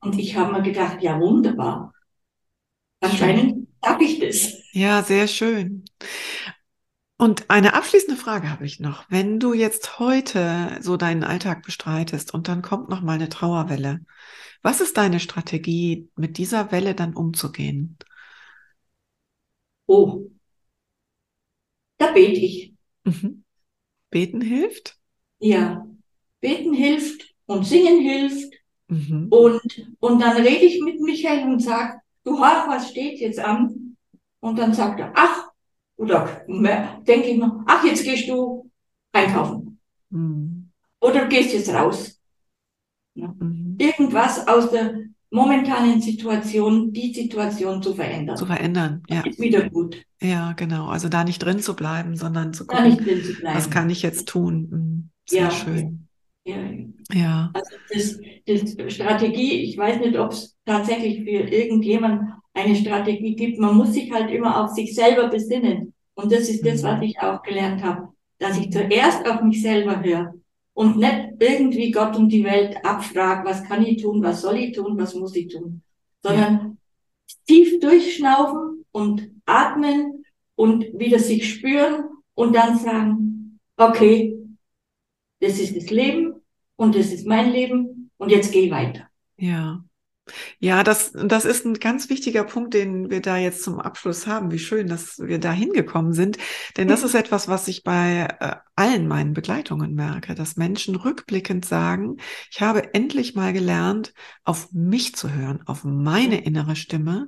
Und 0.02 0.20
ich 0.20 0.36
habe 0.36 0.52
mir 0.52 0.62
gedacht, 0.62 1.02
ja 1.02 1.20
wunderbar. 1.20 1.94
Anscheinend 3.00 3.68
darf 3.82 4.02
ich 4.02 4.20
das. 4.20 4.54
Ja, 4.74 5.04
sehr 5.04 5.28
schön. 5.28 5.86
Und 7.18 7.52
eine 7.52 7.76
abschließende 7.76 8.20
Frage 8.20 8.50
habe 8.50 8.66
ich 8.66 8.80
noch. 8.80 9.06
Wenn 9.10 9.40
du 9.40 9.54
jetzt 9.54 10.00
heute 10.00 10.80
so 10.82 10.98
deinen 10.98 11.24
Alltag 11.24 11.64
bestreitest 11.64 12.34
und 12.34 12.48
dann 12.48 12.64
kommt 12.64 12.90
noch 12.90 13.02
mal 13.02 13.14
eine 13.14 13.30
Trauerwelle, 13.30 14.02
was 14.64 14.82
ist 14.82 14.98
deine 14.98 15.20
Strategie, 15.20 16.10
mit 16.16 16.38
dieser 16.38 16.72
Welle 16.72 16.96
dann 16.96 17.14
umzugehen? 17.14 17.98
Oh, 19.88 20.32
da 21.98 22.12
bete 22.12 22.40
ich. 22.40 22.74
Mhm. 23.04 23.44
Beten 24.10 24.42
hilft? 24.42 24.98
Ja, 25.40 25.86
beten 26.40 26.74
hilft 26.74 27.36
und 27.46 27.66
singen 27.66 28.02
hilft. 28.02 28.61
Mhm. 28.92 29.28
Und, 29.30 29.62
und 30.00 30.22
dann 30.22 30.36
rede 30.36 30.66
ich 30.66 30.82
mit 30.82 31.00
Michael 31.00 31.48
und 31.48 31.60
sage, 31.62 32.02
du 32.26 32.38
ach, 32.42 32.68
was 32.68 32.90
steht 32.90 33.20
jetzt 33.20 33.40
an? 33.40 33.96
Und 34.42 34.60
dann 34.60 34.74
sagt 34.74 35.00
er, 35.00 35.14
ach, 35.16 35.50
oder 35.96 36.44
denke 36.48 37.28
ich 37.28 37.38
noch, 37.38 37.62
ach, 37.68 37.86
jetzt 37.86 38.04
gehst 38.04 38.28
du 38.28 38.70
einkaufen. 39.14 39.80
Mhm. 40.10 40.70
Oder 41.00 41.22
du 41.22 41.30
gehst 41.30 41.54
jetzt 41.54 41.74
raus. 41.74 42.20
Ja. 43.14 43.34
Mhm. 43.40 43.78
Irgendwas 43.80 44.46
aus 44.48 44.72
der 44.72 44.96
momentanen 45.30 46.02
Situation, 46.02 46.92
die 46.92 47.14
Situation 47.14 47.82
zu 47.82 47.94
verändern. 47.94 48.36
Zu 48.36 48.46
verändern, 48.46 49.04
ja. 49.08 49.22
Ist 49.22 49.40
wieder 49.40 49.70
gut. 49.70 50.04
Ja, 50.22 50.52
genau. 50.54 50.88
Also 50.88 51.08
da 51.08 51.24
nicht 51.24 51.40
drin 51.40 51.60
zu 51.60 51.76
bleiben, 51.76 52.18
sondern 52.18 52.54
zu 52.54 52.68
gucken, 52.68 53.00
was 53.44 53.70
kann 53.70 53.90
ich 53.90 54.02
jetzt 54.02 54.28
tun. 54.28 54.68
Mhm. 54.70 55.10
Sehr 55.30 55.44
ja. 55.44 55.52
schön. 55.52 56.10
Ja. 56.46 57.52
Also 57.54 57.76
das, 57.94 58.20
das 58.46 58.94
Strategie, 58.94 59.64
ich 59.64 59.78
weiß 59.78 60.00
nicht, 60.00 60.18
ob 60.18 60.32
es 60.32 60.58
tatsächlich 60.66 61.24
für 61.24 61.48
irgendjemand 61.48 62.34
eine 62.54 62.76
Strategie 62.76 63.36
gibt. 63.36 63.60
Man 63.60 63.76
muss 63.76 63.94
sich 63.94 64.12
halt 64.12 64.32
immer 64.32 64.64
auf 64.64 64.72
sich 64.72 64.96
selber 64.96 65.28
besinnen. 65.28 65.94
Und 66.16 66.32
das 66.32 66.50
ist 66.50 66.66
das, 66.66 66.84
was 66.84 66.98
mhm. 66.98 67.04
ich 67.04 67.20
auch 67.20 67.42
gelernt 67.44 67.84
habe, 67.84 68.10
dass 68.40 68.58
ich 68.58 68.72
zuerst 68.72 69.28
auf 69.28 69.42
mich 69.42 69.62
selber 69.62 70.04
höre 70.04 70.34
und 70.74 70.98
nicht 70.98 71.34
irgendwie 71.40 71.92
Gott 71.92 72.16
und 72.16 72.30
die 72.30 72.44
Welt 72.44 72.78
abfrage, 72.84 73.48
was 73.48 73.64
kann 73.64 73.86
ich 73.86 74.02
tun, 74.02 74.24
was 74.24 74.42
soll 74.42 74.58
ich 74.58 74.76
tun, 74.76 74.98
was 74.98 75.16
muss 75.16 75.36
ich 75.36 75.54
tun, 75.54 75.82
sondern 76.24 76.54
ja. 76.54 76.72
tief 77.48 77.80
durchschnaufen 77.80 78.86
und 78.92 79.30
atmen 79.46 80.26
und 80.56 80.86
wieder 80.98 81.20
sich 81.20 81.50
spüren 81.50 82.06
und 82.36 82.56
dann 82.56 82.78
sagen, 82.78 83.60
okay, 83.78 84.38
das 85.40 85.60
ist 85.60 85.76
das 85.76 85.90
Leben 85.90 86.31
und 86.82 86.96
das 86.96 87.12
ist 87.12 87.28
mein 87.28 87.52
Leben 87.52 88.10
und 88.18 88.32
jetzt 88.32 88.52
ich 88.66 88.72
weiter. 88.72 89.08
Ja. 89.38 89.84
Ja, 90.60 90.84
das, 90.84 91.12
das 91.14 91.46
ist 91.46 91.66
ein 91.66 91.74
ganz 91.74 92.10
wichtiger 92.10 92.44
Punkt, 92.44 92.74
den 92.74 93.10
wir 93.10 93.22
da 93.22 93.38
jetzt 93.38 93.64
zum 93.64 93.80
Abschluss 93.80 94.28
haben. 94.28 94.52
Wie 94.52 94.60
schön, 94.60 94.88
dass 94.88 95.20
wir 95.20 95.40
da 95.40 95.52
hingekommen 95.52 96.14
sind. 96.14 96.38
Denn 96.78 96.88
das 96.88 97.04
ist 97.04 97.16
etwas, 97.16 97.48
was 97.48 97.68
ich 97.68 97.84
bei 97.84 98.28
äh, 98.40 98.56
allen 98.76 99.08
meinen 99.08 99.34
Begleitungen 99.34 99.96
merke, 99.96 100.36
dass 100.36 100.58
Menschen 100.58 100.96
rückblickend 100.96 101.66
sagen, 101.66 102.18
ich 102.50 102.62
habe 102.62 102.94
endlich 102.94 103.36
mal 103.36 103.52
gelernt, 103.52 104.14
auf 104.44 104.72
mich 104.72 105.16
zu 105.16 105.32
hören, 105.32 105.62
auf 105.66 105.84
meine 105.84 106.44
innere 106.44 106.76
Stimme 106.76 107.28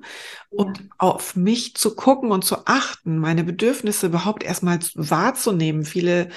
und 0.50 0.80
ja. 0.80 0.86
auf 1.00 1.36
mich 1.36 1.76
zu 1.76 1.96
gucken 1.96 2.32
und 2.32 2.46
zu 2.46 2.66
achten, 2.66 3.18
meine 3.18 3.44
Bedürfnisse 3.44 4.08
überhaupt 4.08 4.44
erstmal 4.44 4.80
wahrzunehmen. 4.96 5.84
Viele, 5.84 6.30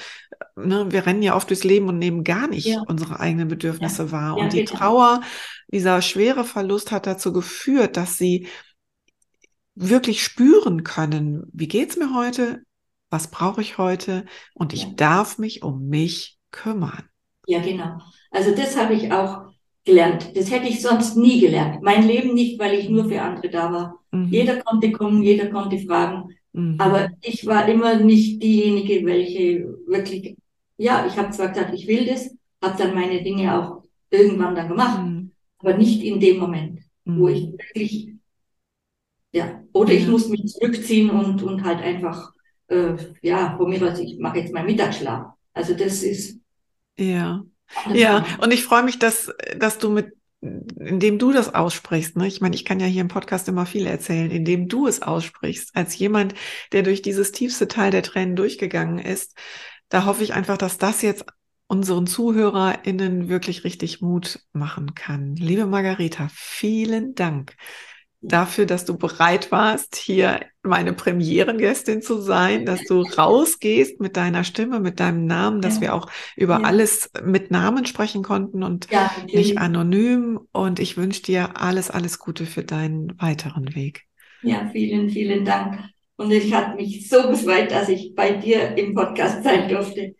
ne, 0.55 0.87
wir 0.89 1.05
rennen 1.05 1.23
ja 1.23 1.35
oft 1.35 1.49
durchs 1.49 1.63
Leben 1.63 1.87
und 1.87 1.99
nehmen 1.99 2.23
gar 2.23 2.47
nicht 2.47 2.67
ja. 2.67 2.83
unsere 2.87 3.19
eigenen 3.19 3.47
Bedürfnisse 3.47 4.05
ja. 4.05 4.11
wahr. 4.11 4.37
und 4.37 4.53
die 4.53 4.65
genau. 4.65 4.77
Trauer, 4.77 5.21
dieser 5.67 6.01
schwere 6.01 6.43
Verlust 6.43 6.91
hat 6.91 7.07
dazu 7.07 7.33
geführt, 7.33 7.97
dass 7.97 8.17
sie 8.17 8.47
wirklich 9.75 10.23
spüren 10.23 10.83
können, 10.83 11.43
wie 11.53 11.67
geht's 11.67 11.97
mir 11.97 12.15
heute, 12.15 12.63
was 13.09 13.29
brauche 13.29 13.61
ich 13.61 13.77
heute 13.77 14.25
und 14.53 14.73
ich 14.73 14.83
ja. 14.83 14.89
darf 14.95 15.37
mich 15.37 15.63
um 15.63 15.87
mich 15.87 16.37
kümmern. 16.51 17.03
Ja, 17.45 17.59
genau. 17.59 17.99
Also 18.31 18.55
das 18.55 18.75
habe 18.75 18.93
ich 18.93 19.11
auch 19.11 19.45
gelernt. 19.85 20.35
Das 20.35 20.51
hätte 20.51 20.67
ich 20.67 20.81
sonst 20.81 21.15
nie 21.15 21.39
gelernt. 21.39 21.81
Mein 21.81 22.05
Leben 22.05 22.33
nicht, 22.33 22.59
weil 22.59 22.73
ich 22.77 22.89
nur 22.89 23.07
für 23.07 23.21
andere 23.21 23.49
da 23.49 23.71
war. 23.71 23.99
Mhm. 24.11 24.27
Jeder 24.29 24.61
konnte 24.61 24.91
kommen, 24.91 25.21
jeder 25.21 25.47
konnte 25.47 25.77
fragen. 25.79 26.35
Mhm. 26.53 26.75
Aber 26.79 27.09
ich 27.21 27.45
war 27.45 27.67
immer 27.69 27.95
nicht 27.95 28.41
diejenige, 28.41 29.05
welche 29.05 29.77
wirklich, 29.85 30.35
ja, 30.77 31.05
ich 31.07 31.17
habe 31.17 31.29
zwar 31.31 31.49
gesagt, 31.49 31.73
ich 31.73 31.87
will 31.87 32.05
das, 32.05 32.29
habe 32.61 32.77
dann 32.77 32.95
meine 32.95 33.23
Dinge 33.23 33.57
auch 33.57 33.83
irgendwann 34.09 34.55
dann 34.55 34.69
gemacht. 34.69 35.03
Mhm 35.03 35.16
aber 35.59 35.77
nicht 35.77 36.03
in 36.03 36.19
dem 36.19 36.37
Moment, 36.37 36.81
mhm. 37.05 37.19
wo 37.19 37.27
ich 37.27 37.51
wirklich, 37.51 38.13
ja, 39.31 39.63
oder 39.73 39.93
ja. 39.93 39.99
ich 39.99 40.07
muss 40.07 40.29
mich 40.29 40.45
zurückziehen 40.47 41.09
und, 41.09 41.43
und 41.43 41.63
halt 41.63 41.79
einfach, 41.79 42.33
äh, 42.67 42.95
ja, 43.21 43.55
von 43.57 43.69
mir 43.69 43.81
aus, 43.91 43.99
ich 43.99 44.19
mache 44.19 44.39
jetzt 44.39 44.53
meinen 44.53 44.67
Mittagsschlaf. 44.67 45.33
Also 45.53 45.73
das 45.73 46.03
ist. 46.03 46.39
Ja. 46.97 47.43
Ja, 47.93 48.25
und 48.41 48.53
ich 48.53 48.63
freue 48.63 48.83
mich, 48.83 48.97
dass, 48.97 49.29
dass 49.57 49.77
du 49.77 49.89
mit 49.89 50.13
indem 50.39 51.17
du 51.17 51.31
das 51.31 51.55
aussprichst, 51.55 52.15
ne? 52.15 52.27
ich 52.27 52.41
meine, 52.41 52.55
ich 52.55 52.63
kann 52.63 52.79
ja 52.79 52.85
hier 52.85 53.01
im 53.01 53.07
Podcast 53.07 53.47
immer 53.47 53.65
viel 53.65 53.87
erzählen, 53.87 54.29
indem 54.29 54.67
du 54.67 54.87
es 54.87 55.01
aussprichst, 55.01 55.75
als 55.75 55.97
jemand, 55.97 56.35
der 56.71 56.83
durch 56.83 57.01
dieses 57.01 57.31
tiefste 57.31 57.67
Teil 57.67 57.89
der 57.89 58.03
Tränen 58.03 58.35
durchgegangen 58.35 58.99
ist, 58.99 59.35
da 59.89 60.05
hoffe 60.05 60.23
ich 60.23 60.33
einfach, 60.33 60.57
dass 60.57 60.77
das 60.77 61.01
jetzt 61.01 61.25
unseren 61.67 62.07
ZuhörerInnen 62.07 63.29
wirklich 63.29 63.63
richtig 63.63 64.01
Mut 64.01 64.39
machen 64.53 64.95
kann. 64.95 65.35
Liebe 65.35 65.65
Margareta, 65.65 66.29
vielen 66.31 67.13
Dank 67.13 67.55
dafür, 68.21 68.65
dass 68.65 68.85
du 68.85 68.97
bereit 68.97 69.51
warst, 69.51 69.95
hier 69.95 70.41
meine 70.63 70.93
Premierengästin 70.93 72.01
zu 72.01 72.19
sein, 72.19 72.65
dass 72.65 72.83
du 72.83 73.01
rausgehst 73.01 73.99
mit 73.99 74.17
deiner 74.17 74.43
Stimme, 74.43 74.79
mit 74.79 74.99
deinem 74.99 75.25
Namen, 75.25 75.61
dass 75.61 75.75
ja. 75.75 75.81
wir 75.81 75.93
auch 75.93 76.09
über 76.35 76.59
ja. 76.59 76.65
alles 76.65 77.11
mit 77.23 77.51
Namen 77.51 77.85
sprechen 77.85 78.23
konnten 78.23 78.63
und 78.63 78.89
ja, 78.91 79.11
nicht 79.31 79.57
anonym. 79.57 80.39
Und 80.51 80.79
ich 80.79 80.97
wünsche 80.97 81.21
dir 81.21 81.61
alles, 81.61 81.91
alles 81.91 82.19
Gute 82.19 82.45
für 82.45 82.63
deinen 82.63 83.19
weiteren 83.21 83.75
Weg. 83.75 84.03
Ja, 84.41 84.69
vielen, 84.71 85.09
vielen 85.09 85.45
Dank. 85.45 85.79
Und 86.15 86.31
ich 86.31 86.51
hat 86.53 86.75
mich 86.75 87.07
so 87.07 87.29
gefreut, 87.29 87.71
dass 87.71 87.89
ich 87.89 88.15
bei 88.15 88.31
dir 88.31 88.75
im 88.77 88.95
Podcast 88.95 89.43
sein 89.43 89.69
durfte 89.69 90.15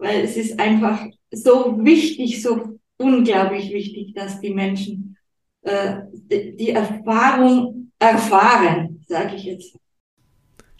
weil 0.00 0.22
es 0.22 0.36
ist 0.36 0.58
einfach 0.58 1.06
so 1.30 1.78
wichtig, 1.84 2.42
so 2.42 2.78
unglaublich 2.96 3.72
wichtig, 3.72 4.14
dass 4.14 4.40
die 4.40 4.52
Menschen 4.52 5.16
äh, 5.62 6.00
die 6.12 6.70
Erfahrung 6.70 7.92
erfahren, 7.98 9.04
sage 9.06 9.36
ich 9.36 9.44
jetzt. 9.44 9.76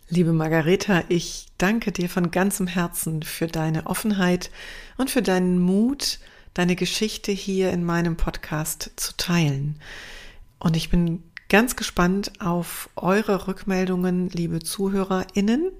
Liebe 0.08 0.32
Margareta, 0.32 1.04
ich 1.08 1.46
danke 1.58 1.92
dir 1.92 2.08
von 2.08 2.30
ganzem 2.30 2.66
Herzen 2.66 3.22
für 3.22 3.46
deine 3.46 3.86
Offenheit 3.86 4.50
und 4.96 5.10
für 5.10 5.22
deinen 5.22 5.60
Mut, 5.60 6.18
deine 6.54 6.74
Geschichte 6.74 7.30
hier 7.30 7.70
in 7.70 7.84
meinem 7.84 8.16
Podcast 8.16 8.90
zu 8.96 9.16
teilen. 9.16 9.78
Und 10.58 10.76
ich 10.76 10.90
bin 10.90 11.22
ganz 11.48 11.76
gespannt 11.76 12.32
auf 12.40 12.90
eure 12.96 13.46
Rückmeldungen, 13.46 14.30
liebe 14.30 14.60
ZuhörerInnen, 14.60 15.70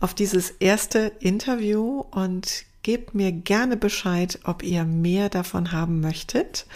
auf 0.00 0.14
dieses 0.14 0.50
erste 0.50 1.12
Interview 1.20 2.00
und 2.10 2.66
gebt 2.82 3.14
mir 3.14 3.32
gerne 3.32 3.76
Bescheid, 3.76 4.38
ob 4.44 4.62
ihr 4.62 4.84
mehr 4.84 5.28
davon 5.28 5.72
haben 5.72 6.00
möchtet 6.00 6.66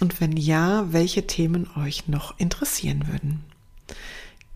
und 0.00 0.20
wenn 0.20 0.36
ja, 0.36 0.92
welche 0.92 1.26
Themen 1.26 1.68
euch 1.76 2.08
noch 2.08 2.38
interessieren 2.38 3.06
würden. 3.08 3.44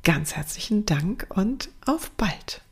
Ganz 0.03 0.35
herzlichen 0.35 0.87
Dank 0.87 1.27
und 1.31 1.71
auf 1.87 2.11
bald. 2.11 2.63